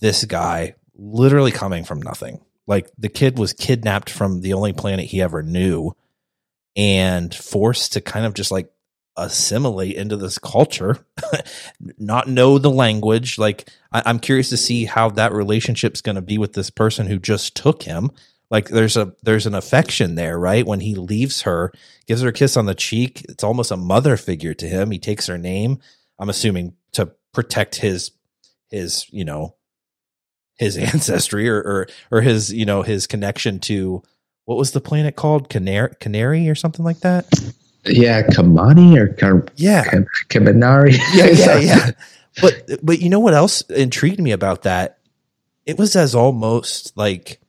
[0.00, 2.40] this guy literally coming from nothing.
[2.68, 5.96] Like the kid was kidnapped from the only planet he ever knew
[6.76, 8.70] and forced to kind of just like
[9.16, 11.04] assimilate into this culture,
[11.98, 13.38] not know the language.
[13.38, 17.06] Like, I, I'm curious to see how that relationship's going to be with this person
[17.06, 18.10] who just took him.
[18.50, 20.66] Like, there's a there's an affection there, right?
[20.66, 21.72] When he leaves her,
[22.06, 23.24] gives her a kiss on the cheek.
[23.28, 24.90] It's almost a mother figure to him.
[24.90, 25.78] He takes her name.
[26.18, 28.12] I'm assuming to protect his
[28.70, 29.56] his you know
[30.56, 34.02] his ancestry or or or his you know his connection to
[34.44, 37.26] what was the planet called Kenari Kenari or something like that.
[37.86, 40.96] Yeah, Kamani or Kam- Yeah, Kam- Kaminari.
[41.14, 41.90] yeah, yeah, yeah.
[42.40, 44.98] But but you know what else intrigued me about that?
[45.66, 47.40] It was as almost like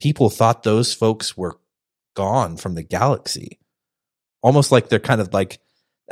[0.00, 1.58] people thought those folks were
[2.14, 3.58] gone from the galaxy.
[4.42, 5.58] Almost like they're kind of like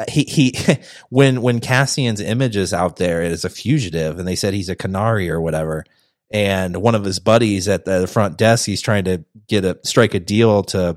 [0.09, 0.55] he he
[1.11, 4.77] when when Cassian's image is out there as a fugitive and they said he's a
[4.77, 5.85] Kenari or whatever
[6.31, 10.15] and one of his buddies at the front desk he's trying to get a strike
[10.15, 10.97] a deal to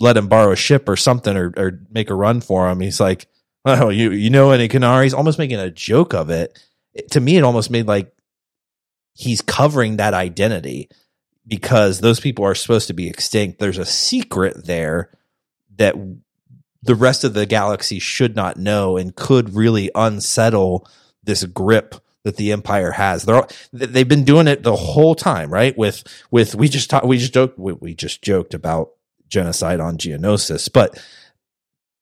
[0.00, 3.00] let him borrow a ship or something or, or make a run for him he's
[3.00, 3.26] like
[3.64, 6.58] oh you you know any Kenaris almost making a joke of it.
[6.92, 8.12] it to me it almost made like
[9.14, 10.88] he's covering that identity
[11.46, 15.10] because those people are supposed to be extinct there's a secret there
[15.76, 15.94] that
[16.82, 20.86] the rest of the galaxy should not know and could really unsettle
[21.22, 23.24] this grip that the empire has.
[23.24, 25.76] They're all, they've been doing it the whole time, right?
[25.76, 28.90] With with we just talked we just joked we, we just joked about
[29.34, 30.98] genocide on Geonosis, but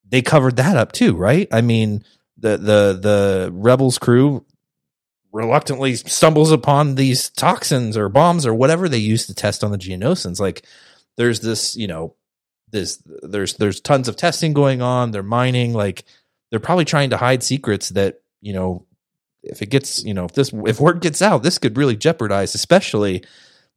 [0.06, 1.48] they covered that up too, right?
[1.50, 2.04] I mean,
[2.36, 4.44] the the the rebels crew
[5.32, 9.78] reluctantly stumbles upon these toxins or bombs or whatever they use to test on the
[9.78, 10.38] Geonosians.
[10.38, 10.66] Like
[11.16, 12.14] there's this, you know,
[12.70, 15.10] this there's there's tons of testing going on.
[15.10, 16.04] They're mining, like
[16.50, 18.86] they're probably trying to hide secrets that, you know,
[19.42, 22.54] if it gets, you know, if this if word gets out, this could really jeopardize,
[22.54, 23.24] especially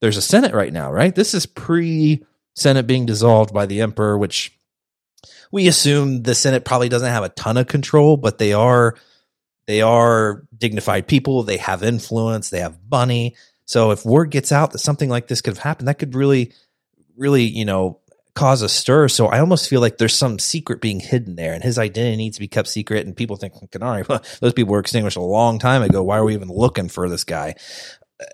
[0.01, 1.15] there's a Senate right now, right?
[1.15, 2.23] This is pre
[2.55, 4.57] Senate being dissolved by the Emperor, which
[5.51, 8.95] we assume the Senate probably doesn't have a ton of control, but they are
[9.67, 11.43] they are dignified people.
[11.43, 12.49] They have influence.
[12.49, 13.35] They have money.
[13.65, 16.53] So if word gets out that something like this could have happened, that could really,
[17.17, 17.99] really, you know,
[18.35, 19.07] cause a stir.
[19.07, 22.37] So I almost feel like there's some secret being hidden there, and his identity needs
[22.37, 23.05] to be kept secret.
[23.05, 24.05] And people think, Kenari,
[24.39, 26.03] those people were extinguished a long time ago.
[26.03, 27.55] Why are we even looking for this guy?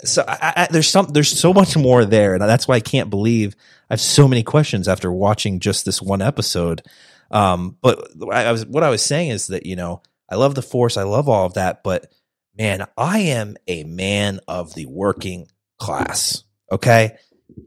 [0.04, 3.10] So I, I, there's some, there's so much more there, and that's why I can't
[3.10, 3.56] believe
[3.90, 6.84] I have so many questions after watching just this one episode.
[7.32, 10.56] Um, but I, I was, what I was saying is that you know, I love
[10.56, 12.12] the Force, I love all of that, but
[12.58, 15.48] man, I am a man of the working
[15.80, 16.44] class.
[16.72, 17.18] Okay.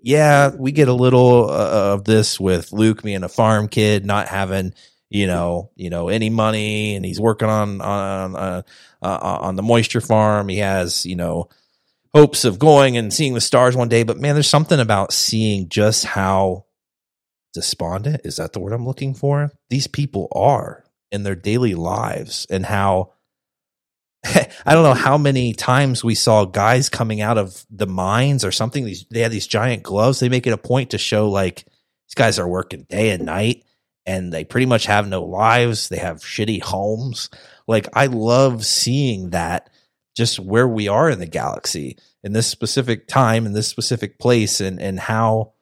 [0.02, 4.28] Yeah, we get a little uh, of this with Luke being a farm kid, not
[4.28, 4.72] having
[5.14, 8.62] you know, you know, any money, and he's working on on uh,
[9.00, 10.48] uh, on the moisture farm.
[10.48, 11.50] He has, you know,
[12.14, 14.04] hopes of going and seeing the stars one day.
[14.04, 16.66] But man, there's something about seeing just how
[17.52, 19.52] despondent is that the word I'm looking for?
[19.70, 23.12] These people are in their daily lives, and how
[24.24, 28.52] I don't know how many times we saw guys coming out of the mines or
[28.52, 28.84] something.
[28.84, 30.20] These they had these giant gloves.
[30.20, 33.64] They make it a point to show like these guys are working day and night
[34.06, 35.88] and they pretty much have no lives.
[35.88, 37.30] They have shitty homes.
[37.66, 39.70] Like I love seeing that
[40.14, 44.60] just where we are in the galaxy in this specific time in this specific place
[44.60, 45.52] and and how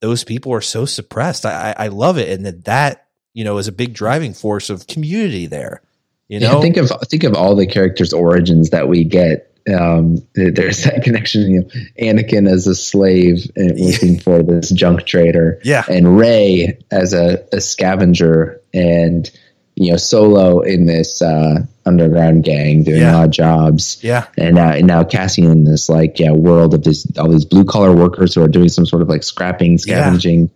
[0.00, 1.44] those people are so suppressed.
[1.44, 4.86] I I love it and that that you know is a big driving force of
[4.86, 5.82] community there.
[6.28, 10.18] You know, yeah, think of think of all the characters' origins that we get um,
[10.34, 11.50] there's that connection.
[11.50, 11.68] You know,
[12.00, 17.60] Anakin as a slave working for this junk trader, yeah, and Rey as a, a
[17.60, 19.30] scavenger, and
[19.76, 23.16] you know Solo in this uh, underground gang doing yeah.
[23.16, 27.06] odd jobs, yeah, and now and now Cassian in this like yeah world of this
[27.18, 30.50] all these blue collar workers who are doing some sort of like scrapping, scavenging.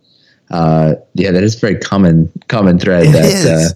[0.51, 3.07] Yeah, uh, yeah that is very common common thread.
[3.07, 3.47] It that is.
[3.47, 3.68] Uh,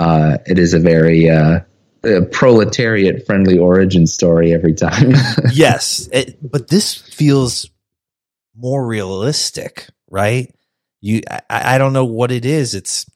[0.00, 1.60] uh, it is a very uh,
[2.32, 5.12] proletariat friendly origin story every time.
[5.52, 7.68] yes, it, but this feels
[8.56, 10.54] more realistic, right?
[11.00, 12.74] You, I, I don't know what it is.
[12.74, 13.06] It's,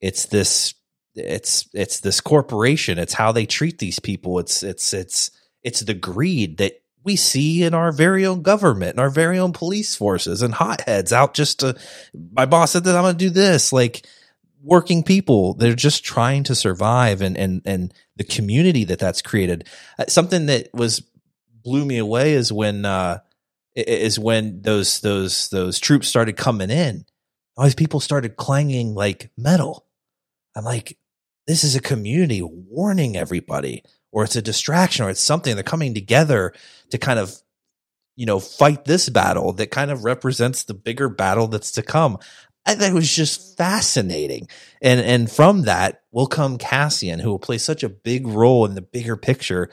[0.00, 0.74] it's this,
[1.14, 2.98] it's, it's this corporation.
[2.98, 4.38] It's how they treat these people.
[4.38, 5.30] It's, it's, it's,
[5.62, 9.52] it's the greed that we see in our very own government and our very own
[9.52, 11.76] police forces and hotheads out just to,
[12.32, 13.72] my boss said that I'm going to do this.
[13.72, 14.06] Like,
[14.62, 19.68] working people they're just trying to survive and and and the community that that's created
[19.98, 21.02] uh, something that was
[21.64, 23.18] blew me away is when uh
[23.74, 27.04] is when those those those troops started coming in
[27.56, 29.84] all these people started clanging like metal
[30.54, 30.96] i'm like
[31.46, 35.94] this is a community warning everybody or it's a distraction or it's something they're coming
[35.94, 36.52] together
[36.90, 37.34] to kind of
[38.16, 42.18] you know fight this battle that kind of represents the bigger battle that's to come
[42.64, 44.48] I think it was just fascinating.
[44.80, 48.74] And and from that will come Cassian, who will play such a big role in
[48.74, 49.70] the bigger picture.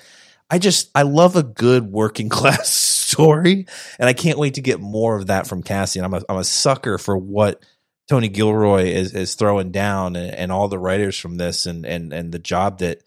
[0.49, 3.67] I just I love a good working class story,
[3.99, 6.03] and I can't wait to get more of that from Cassian.
[6.03, 7.63] I'm a I'm a sucker for what
[8.09, 12.11] Tony Gilroy is is throwing down, and, and all the writers from this, and and
[12.11, 13.03] and the job that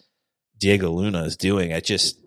[0.59, 1.73] Diego Luna is doing.
[1.73, 2.19] I just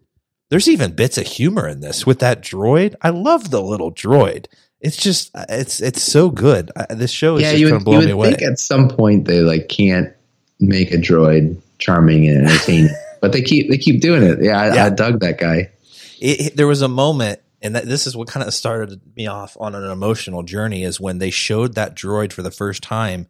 [0.49, 2.95] there's even bits of humor in this with that droid.
[3.01, 4.47] I love the little droid
[4.85, 6.71] it's just it's it's so good.
[6.89, 8.29] this show is yeah, just going to blow me away.
[8.29, 10.13] Think at some point they like can't
[10.59, 14.43] make a droid charming and entertaining, but they keep they keep doing it.
[14.43, 14.85] Yeah, I, yeah.
[14.85, 15.71] I dug that guy.
[16.19, 19.57] It, there was a moment, and that, this is what kind of started me off
[19.59, 23.27] on an emotional journey, is when they showed that droid for the first time,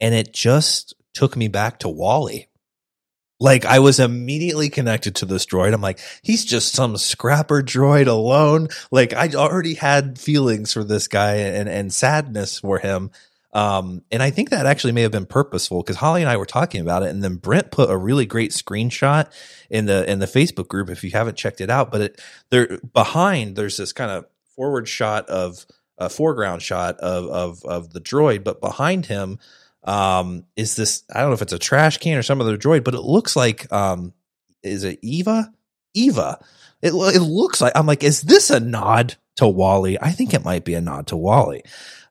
[0.00, 2.46] and it just took me back to WALL-E.
[3.40, 5.72] Like I was immediately connected to this droid.
[5.72, 8.66] I'm like, he's just some scrapper droid alone.
[8.90, 13.12] Like I already had feelings for this guy and, and sadness for him.
[13.52, 16.46] Um, and I think that actually may have been purposeful because Holly and I were
[16.46, 19.30] talking about it, and then Brent put a really great screenshot
[19.70, 21.90] in the in the Facebook group if you haven't checked it out.
[21.90, 22.20] But it
[22.50, 25.64] there behind there's this kind of forward shot of
[25.96, 29.38] a foreground shot of of of the droid, but behind him
[29.84, 32.84] um, is this I don't know if it's a trash can or some other droid,
[32.84, 34.12] but it looks like um,
[34.62, 35.52] is it Eva?
[35.94, 36.38] Eva.
[36.82, 39.98] It it looks like I'm like, is this a nod to WALL-E.
[40.00, 41.62] I think it might be a nod to WALL-E.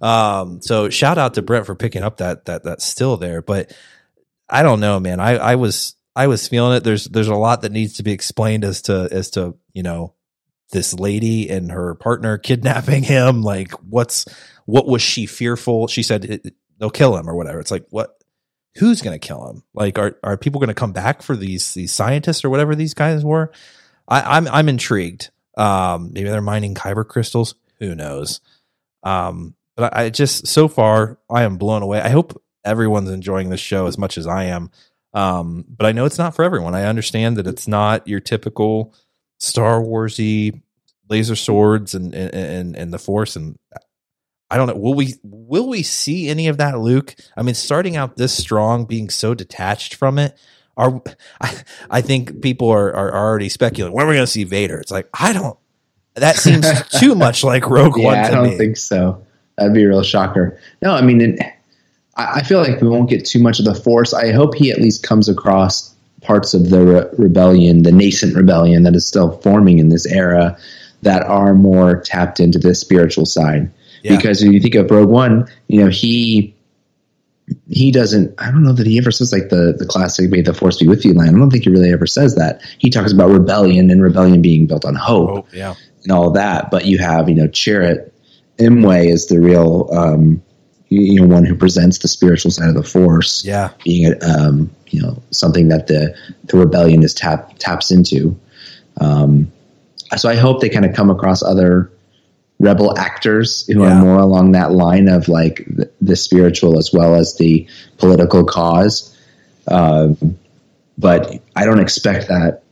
[0.02, 3.76] Um, so shout out to Brent for picking up that that that's still there, but
[4.50, 5.20] I don't know, man.
[5.20, 6.84] I I was I was feeling it.
[6.84, 10.14] There's there's a lot that needs to be explained as to as to you know
[10.72, 13.42] this lady and her partner kidnapping him.
[13.42, 14.26] Like what's
[14.66, 15.88] what was she fearful?
[15.88, 16.42] She said
[16.78, 17.60] they'll kill him or whatever.
[17.60, 18.18] It's like what
[18.76, 19.64] who's going to kill him?
[19.74, 22.94] Like are are people going to come back for these these scientists or whatever these
[22.94, 23.52] guys were?
[24.08, 25.32] I, I'm I'm intrigued.
[25.58, 27.56] Um, maybe they're mining kyber crystals.
[27.80, 28.40] Who knows?
[29.04, 32.00] Um, but I, I just so far I am blown away.
[32.00, 34.72] I hope everyone's enjoying this show as much as I am.
[35.14, 36.76] Um, but I know it's not for everyone.
[36.76, 38.94] I understand that it's not your typical
[39.40, 40.62] Star Warsy
[41.10, 43.58] laser swords and and and the Force, and
[44.50, 44.76] I don't know.
[44.76, 47.16] Will we will we see any of that, Luke?
[47.36, 50.38] I mean, starting out this strong, being so detached from it,
[50.78, 51.02] are
[51.42, 51.56] I,
[51.90, 54.80] I think people are, are already speculating when are we're going to see Vader.
[54.80, 55.58] It's like I don't.
[56.16, 56.66] That seems
[57.00, 58.18] too much like Rogue yeah, One.
[58.18, 58.58] I don't me.
[58.58, 59.24] think so.
[59.58, 60.60] That'd be a real shocker.
[60.82, 61.40] No, I mean, it,
[62.16, 64.14] I, I feel like we won't get too much of the Force.
[64.14, 68.84] I hope he at least comes across parts of the re- rebellion, the nascent rebellion
[68.84, 70.58] that is still forming in this era,
[71.02, 73.72] that are more tapped into the spiritual side.
[74.04, 74.16] Yeah.
[74.16, 76.56] Because when you think of Rogue One, you know he
[77.70, 78.34] he doesn't.
[78.38, 80.88] I don't know that he ever says like the the classic "May the Force be
[80.88, 81.30] with you" line.
[81.30, 82.62] I don't think he really ever says that.
[82.78, 85.76] He talks about rebellion and rebellion being built on hope Oh, yeah.
[86.04, 86.72] and all that.
[86.72, 88.10] But you have, you know, Chirrut
[88.58, 90.42] Imwe is the real, um,
[90.90, 93.72] you, you know, one who presents the spiritual side of the Force, Yeah.
[93.84, 96.16] being, a, um, you know, something that the
[96.46, 98.40] the rebellion is tap taps into.
[99.02, 99.52] Um,
[100.16, 101.92] so I hope they kind of come across other
[102.60, 103.98] rebel actors who Yeah.
[104.00, 108.44] are more along that line of like the, the spiritual as well as the political
[108.44, 109.16] cause.
[109.68, 110.38] Um,
[110.98, 112.64] but I don't expect that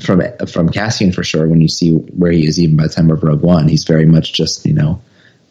[0.00, 1.48] from from Cassian for sure.
[1.48, 4.06] When you see where he is, even by the time of Rogue One, he's very
[4.06, 5.00] much just you know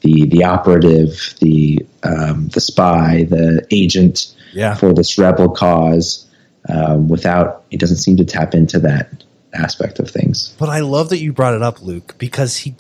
[0.02, 4.76] the the operative, the um, the spy, the agent Yeah.
[4.76, 6.26] for this rebel cause.
[6.68, 9.10] Um, without, he doesn't seem to tap into that
[9.54, 10.54] aspect of things.
[10.60, 12.76] But I love that you brought it up, Luke, because he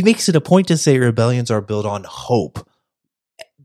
[0.00, 2.66] he makes it a point to say rebellions are built on hope.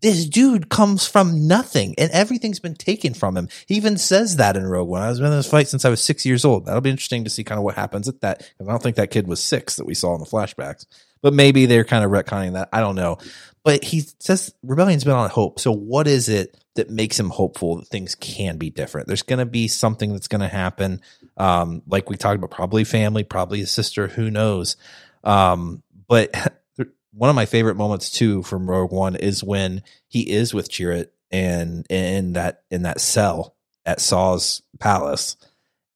[0.01, 3.47] This dude comes from nothing, and everything's been taken from him.
[3.67, 5.01] He even says that in Rogue One.
[5.01, 6.65] I was in this fight since I was six years old.
[6.65, 8.39] That'll be interesting to see kind of what happens at that.
[8.39, 10.85] 'cause I don't think that kid was six that we saw in the flashbacks,
[11.21, 12.67] but maybe they're kind of retconning that.
[12.73, 13.17] I don't know.
[13.63, 15.61] But he says rebellion's been on hope.
[15.61, 19.07] So what is it that makes him hopeful that things can be different?
[19.07, 20.99] There's going to be something that's going to happen.
[21.37, 24.75] Um, like we talked about, probably family, probably a sister, who knows?
[25.23, 26.33] Um, but
[27.11, 31.07] one of my favorite moments too from Rogue One is when he is with Chirrut
[31.31, 35.37] and in that in that cell at Saw's palace,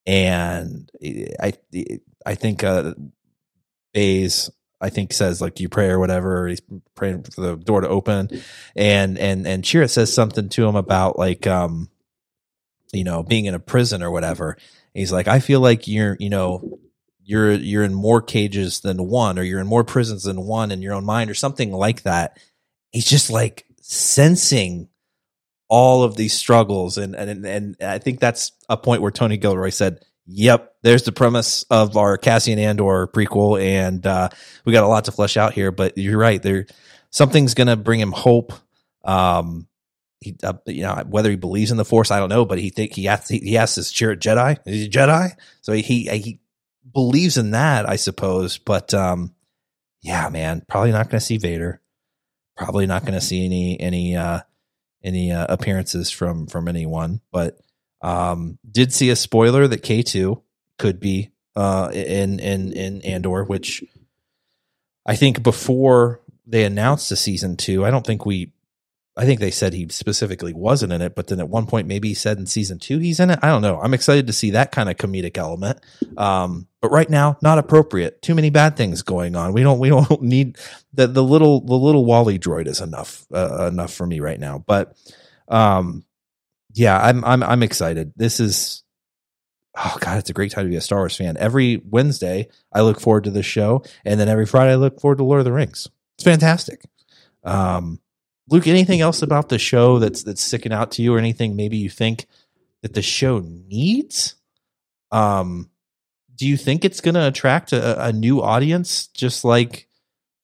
[0.05, 0.89] and
[1.39, 1.53] I
[2.26, 2.93] I think uh,
[3.93, 4.49] Baze
[4.82, 6.47] I think says like you pray or whatever.
[6.47, 6.62] He's
[6.95, 8.30] praying for the door to open,
[8.76, 11.89] and and and Chirrut says something to him about like um,
[12.93, 14.57] you know, being in a prison or whatever.
[14.93, 16.80] He's like, I feel like you're you know
[17.30, 20.82] you're you're in more cages than one, or you're in more prisons than one in
[20.82, 22.39] your own mind, or something like that.
[22.91, 24.89] He's just like sensing
[25.67, 29.69] all of these struggles, and and and I think that's a point where Tony Gilroy
[29.69, 34.30] said, "Yep, there's the premise of our Cassian Andor prequel, and uh,
[34.65, 36.65] we got a lot to flesh out here." But you're right, there
[37.11, 38.53] something's gonna bring him hope.
[39.05, 39.67] Um,
[40.19, 42.71] he, uh, you know, whether he believes in the Force, I don't know, but he
[42.71, 45.32] think he asks, he asks his Chirrut Jedi, is he Jedi?
[45.61, 46.39] So he, he he
[46.93, 48.57] believes in that, I suppose.
[48.57, 49.33] But um,
[50.01, 51.81] yeah, man, probably not going to see Vader.
[52.55, 54.41] Probably not going to see any any uh,
[55.03, 57.21] any uh, appearances from from anyone.
[57.31, 57.57] But
[58.01, 60.43] um, did see a spoiler that K two
[60.77, 63.83] could be uh, in in in Andor, which
[65.05, 68.51] I think before they announced the season two, I don't think we.
[69.17, 72.07] I think they said he specifically wasn't in it, but then at one point maybe
[72.07, 73.39] he said in season two he's in it.
[73.41, 73.77] I don't know.
[73.77, 75.81] I'm excited to see that kind of comedic element.
[76.15, 78.21] Um, but right now, not appropriate.
[78.21, 79.53] Too many bad things going on.
[79.53, 79.80] We don't.
[79.80, 80.57] We don't need
[80.93, 84.63] the the little the little WALL-E droid is enough uh, enough for me right now.
[84.65, 84.95] But
[85.47, 86.05] um,
[86.73, 88.13] yeah, I'm I'm I'm excited.
[88.15, 88.84] This is
[89.77, 91.38] oh god, it's a great time to be a Star Wars fan.
[91.38, 95.17] Every Wednesday, I look forward to this show, and then every Friday, I look forward
[95.17, 95.88] to Lord of the Rings.
[96.15, 96.82] It's fantastic.
[97.43, 97.99] Um,
[98.49, 101.77] Luke, anything else about the show that's that's sticking out to you, or anything maybe
[101.77, 102.25] you think
[102.82, 104.36] that the show needs?
[105.11, 105.69] Um,
[106.39, 109.87] do you think it's going to attract a, a new audience, just like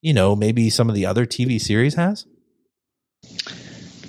[0.01, 2.25] you know maybe some of the other TV series has?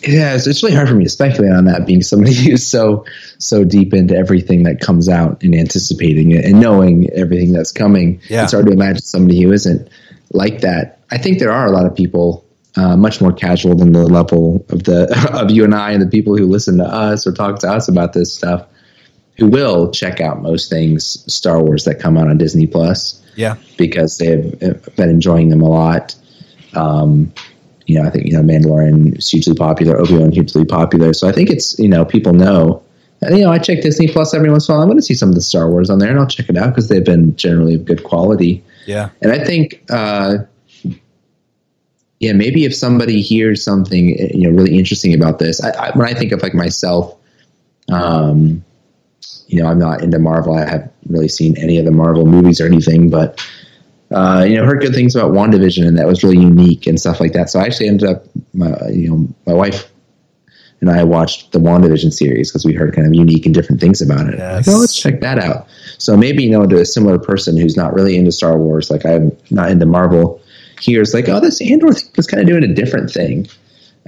[0.02, 3.04] Yeah, it's, it's really hard for me to speculate on that, being somebody who's so
[3.38, 8.20] so deep into everything that comes out and anticipating it and knowing everything that's coming.
[8.28, 8.42] Yeah.
[8.42, 9.88] It's hard to imagine somebody who isn't
[10.32, 11.00] like that.
[11.12, 14.66] I think there are a lot of people uh, much more casual than the level
[14.70, 17.60] of the of you and I and the people who listen to us or talk
[17.60, 18.66] to us about this stuff,
[19.36, 23.56] who will check out most things Star Wars that come out on Disney Plus Yeah,
[23.76, 24.58] because they've
[24.96, 26.14] been enjoying them a lot.
[26.74, 27.32] Um,
[27.86, 31.12] you know, I think you know Mandalorian is hugely popular, Obi Wan hugely popular.
[31.12, 32.82] So I think it's you know people know.
[33.22, 34.82] And, you know, I check Disney Plus every once in a while.
[34.82, 36.56] I'm going to see some of the Star Wars on there, and I'll check it
[36.56, 38.62] out because they've been generally of good quality.
[38.86, 40.38] yeah, And I think, uh,
[42.20, 46.06] yeah, maybe if somebody hears something you know really interesting about this, I, I, when
[46.06, 47.16] I think of like myself,
[47.90, 48.64] um,
[49.46, 50.54] you know, I'm not into Marvel.
[50.54, 53.44] I haven't really seen any of the Marvel movies or anything, but
[54.10, 57.20] uh, you know, heard good things about WandaVision, and that was really unique and stuff
[57.20, 57.50] like that.
[57.50, 58.24] So I actually ended up,
[58.54, 59.90] my, you know, my wife
[60.80, 64.02] and I watched the WandaVision series because we heard kind of unique and different things
[64.02, 64.38] about it.
[64.38, 64.66] Yes.
[64.66, 65.68] Like, oh, let's check that out.
[65.98, 69.06] So maybe you know, to a similar person who's not really into Star Wars, like
[69.06, 70.40] I'm not into Marvel,
[70.80, 73.48] hears like, oh, this Andor thing is kind of doing a different thing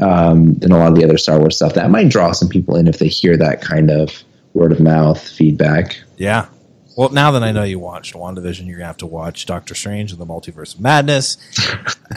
[0.01, 1.75] um, than a lot of the other Star Wars stuff.
[1.75, 4.23] That might draw some people in if they hear that kind of
[4.59, 6.01] word of mouth feedback.
[6.17, 6.49] Yeah.
[6.97, 10.11] Well, now that I know you watched WandaVision, you're gonna have to watch Doctor Strange
[10.11, 11.37] and the Multiverse of Madness.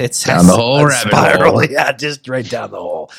[0.00, 1.64] it's Down the whole rabbit hole.
[1.70, 3.10] Yeah, just right down the hole.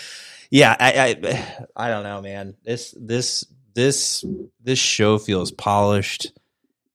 [0.50, 2.56] Yeah, I, I I don't know, man.
[2.64, 3.44] This this
[3.74, 4.24] this
[4.64, 6.32] this show feels polished.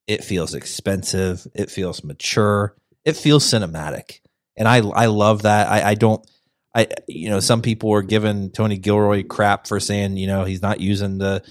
[0.07, 1.46] It feels expensive.
[1.55, 2.74] It feels mature.
[3.05, 4.20] It feels cinematic,
[4.57, 5.68] and I I love that.
[5.68, 6.26] I, I don't.
[6.74, 10.62] I you know some people were giving Tony Gilroy crap for saying you know he's
[10.62, 11.42] not using the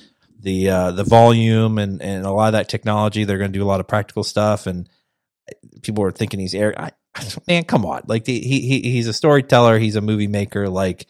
[0.41, 3.23] the uh, the volume and and a lot of that technology.
[3.23, 4.89] They're going to do a lot of practical stuff, and
[5.81, 6.73] people were thinking he's air.
[6.77, 6.91] I,
[7.47, 8.03] man, come on!
[8.07, 9.77] Like he he he's a storyteller.
[9.77, 10.67] He's a movie maker.
[10.69, 11.05] Like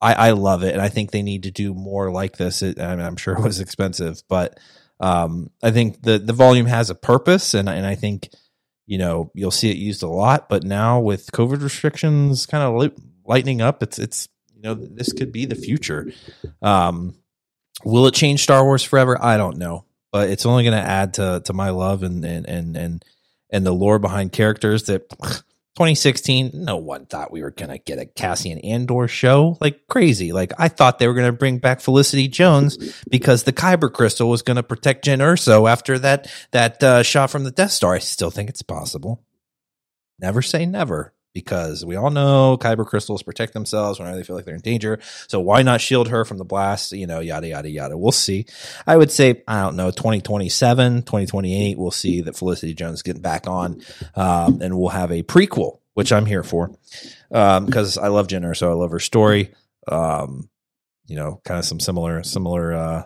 [0.00, 2.62] I I love it, and I think they need to do more like this.
[2.62, 4.58] It, I mean, I'm sure it was expensive, but
[5.00, 8.28] um, I think the the volume has a purpose, and and I think
[8.86, 10.48] you know you'll see it used a lot.
[10.48, 12.92] But now with COVID restrictions kind of
[13.30, 16.12] lightening up, it's it's you know this could be the future.
[16.60, 17.14] Um,
[17.84, 19.16] will it change Star Wars forever?
[19.22, 22.46] I don't know, but it's only going to add to to my love and and
[22.46, 23.04] and and
[23.48, 25.08] and the lore behind characters that
[25.76, 29.56] 2016 no one thought we were going to get a Cassian Andor show.
[29.60, 30.32] Like crazy.
[30.32, 32.76] Like I thought they were going to bring back Felicity Jones
[33.08, 37.30] because the Kyber crystal was going to protect Jyn Erso after that that uh, shot
[37.30, 37.94] from the Death Star.
[37.94, 39.22] I still think it's possible.
[40.18, 44.44] Never say never because we all know kyber crystals protect themselves whenever they feel like
[44.44, 44.98] they're in danger.
[45.28, 46.92] So why not shield her from the blast?
[46.92, 47.96] You know, yada, yada, yada.
[47.96, 48.46] We'll see.
[48.86, 53.46] I would say, I don't know, 2027, 2028, we'll see that Felicity Jones getting back
[53.46, 53.82] on.
[54.14, 56.72] Um, and we'll have a prequel, which I'm here for.
[57.30, 58.54] Um, cause I love Jenner.
[58.54, 59.52] So I love her story.
[59.86, 60.48] Um,
[61.06, 63.04] you know, kind of some similar, similar, uh,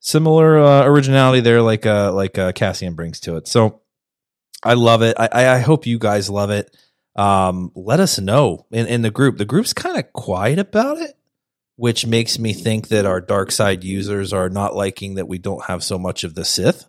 [0.00, 3.48] similar, uh, originality there, like, uh, like, uh, Cassian brings to it.
[3.48, 3.80] So
[4.62, 5.16] I love it.
[5.18, 6.74] I, I hope you guys love it
[7.16, 9.38] um, let us know in, in the group.
[9.38, 11.16] The group's kind of quiet about it,
[11.76, 15.64] which makes me think that our dark side users are not liking that we don't
[15.64, 16.84] have so much of the Sith.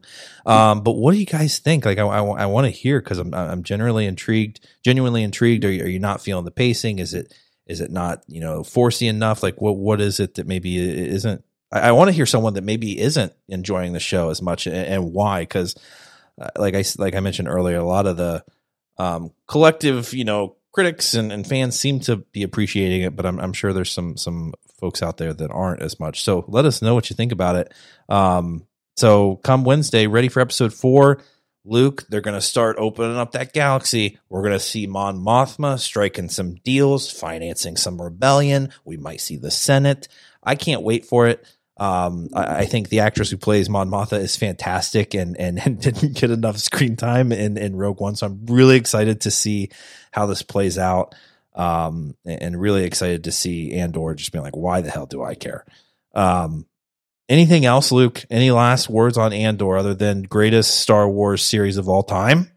[0.46, 1.86] Um, but what do you guys think?
[1.86, 5.66] Like, I, I, I want to hear because I'm I'm generally intrigued, genuinely intrigued.
[5.66, 7.00] Are you, are you not feeling the pacing?
[7.00, 7.34] Is it
[7.66, 9.44] is it not you know forcey enough?
[9.44, 11.44] Like, what what is it that maybe isn't?
[11.72, 14.76] I, I want to hear someone that maybe isn't enjoying the show as much and,
[14.76, 15.42] and why?
[15.42, 15.76] Because
[16.40, 18.44] uh, like I like I mentioned earlier, a lot of the
[18.98, 23.40] um, collective, you know, critics and, and, fans seem to be appreciating it, but I'm,
[23.40, 26.24] I'm, sure there's some some folks out there that aren't as much.
[26.24, 27.74] So let us know what you think about it.
[28.10, 31.22] Um, so come Wednesday, ready for episode four.
[31.66, 34.20] Luke, they're going to start opening up that galaxy.
[34.30, 38.70] We're going to see Mon Mothma striking some deals, financing some rebellion.
[38.86, 40.08] We might see the Senate.
[40.42, 41.46] I can't wait for it.
[41.80, 45.80] Um, I, I, think the actress who plays Mon Mothma is fantastic and, and, and
[45.80, 48.16] didn't get enough screen time in, in Rogue One.
[48.16, 49.70] So I'm really excited to see
[50.12, 51.14] how this plays out.
[51.54, 55.34] Um, and really excited to see Andor just being like, why the hell do I
[55.34, 55.66] care?
[56.14, 56.68] Um,
[57.28, 58.24] anything else, Luke?
[58.30, 62.52] Any last words on Andor other than greatest Star Wars series of all time?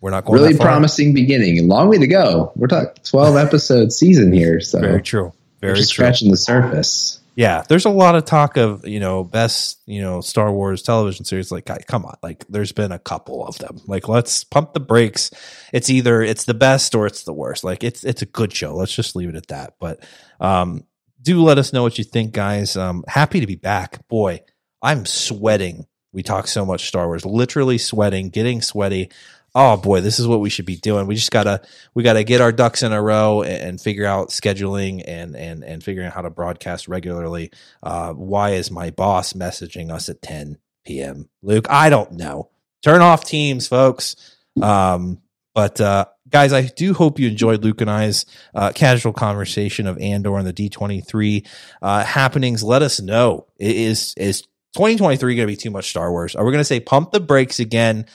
[0.00, 1.66] We're not going really promising beginning.
[1.66, 2.52] long way to go.
[2.54, 4.60] We're talking 12 episode season here.
[4.60, 5.32] So very true.
[5.60, 5.84] Very true.
[5.84, 10.20] scratching the surface yeah, there's a lot of talk of you know best you know
[10.20, 11.50] Star Wars television series.
[11.50, 13.80] Like, come on, like there's been a couple of them.
[13.86, 15.30] Like, let's pump the brakes.
[15.72, 17.64] It's either it's the best or it's the worst.
[17.64, 18.74] Like, it's it's a good show.
[18.74, 19.74] Let's just leave it at that.
[19.80, 20.04] But
[20.40, 20.84] um,
[21.20, 22.76] do let us know what you think, guys.
[22.76, 24.06] Um, happy to be back.
[24.08, 24.40] Boy,
[24.80, 25.86] I'm sweating.
[26.12, 29.10] We talk so much Star Wars, literally sweating, getting sweaty
[29.54, 31.06] oh boy, this is what we should be doing.
[31.06, 31.62] We just gotta
[31.94, 35.64] we gotta get our ducks in a row and, and figure out scheduling and and
[35.64, 37.50] and figuring out how to broadcast regularly.
[37.82, 41.28] Uh, why is my boss messaging us at 10 p.m.
[41.42, 41.66] Luke?
[41.70, 42.50] I don't know.
[42.82, 44.16] Turn off Teams, folks.
[44.60, 45.20] Um,
[45.54, 49.98] but uh, guys, I do hope you enjoyed Luke and I's uh, casual conversation of
[49.98, 51.46] Andor and the D23
[51.80, 52.62] uh, happenings.
[52.62, 53.46] Let us know.
[53.58, 54.42] Is is
[54.74, 56.34] 2023 going to be too much Star Wars?
[56.34, 58.06] Are we going to say pump the brakes again?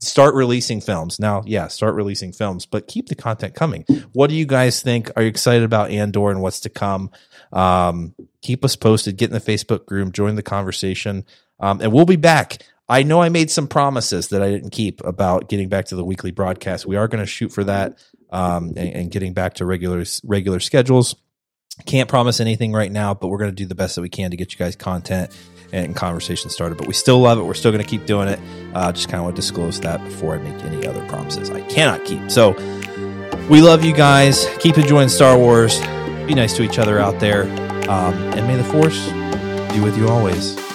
[0.00, 1.18] Start releasing films.
[1.18, 3.84] Now yeah start releasing films but keep the content coming.
[4.12, 5.10] What do you guys think?
[5.16, 7.10] Are you excited about andor and what's to come?
[7.52, 9.16] Um, keep us posted.
[9.16, 10.12] Get in the facebook group.
[10.12, 11.24] Join the conversation.
[11.58, 12.58] Um, and we'll be back.
[12.88, 16.04] I know i made some promises that i didn't keep about getting back to the
[16.04, 16.86] weekly broadcast.
[16.86, 17.98] We are going to shoot for that
[18.30, 21.16] um, and, and getting back to regular regular schedules.
[21.84, 24.30] Can't promise anything right now but we're going to do the best that we can
[24.30, 25.36] to get you guys content
[25.72, 26.78] and conversation started.
[26.78, 27.42] But we still love it.
[27.42, 28.40] We're still going to keep doing it.
[28.74, 31.62] Uh, just kind of want to disclose that before I make any other promises I
[31.62, 32.30] cannot keep.
[32.30, 32.52] So
[33.48, 34.46] we love you guys.
[34.58, 35.80] Keep enjoying Star Wars.
[36.26, 37.44] Be nice to each other out there.
[37.88, 39.08] Um, and may the Force
[39.72, 40.65] be with you always.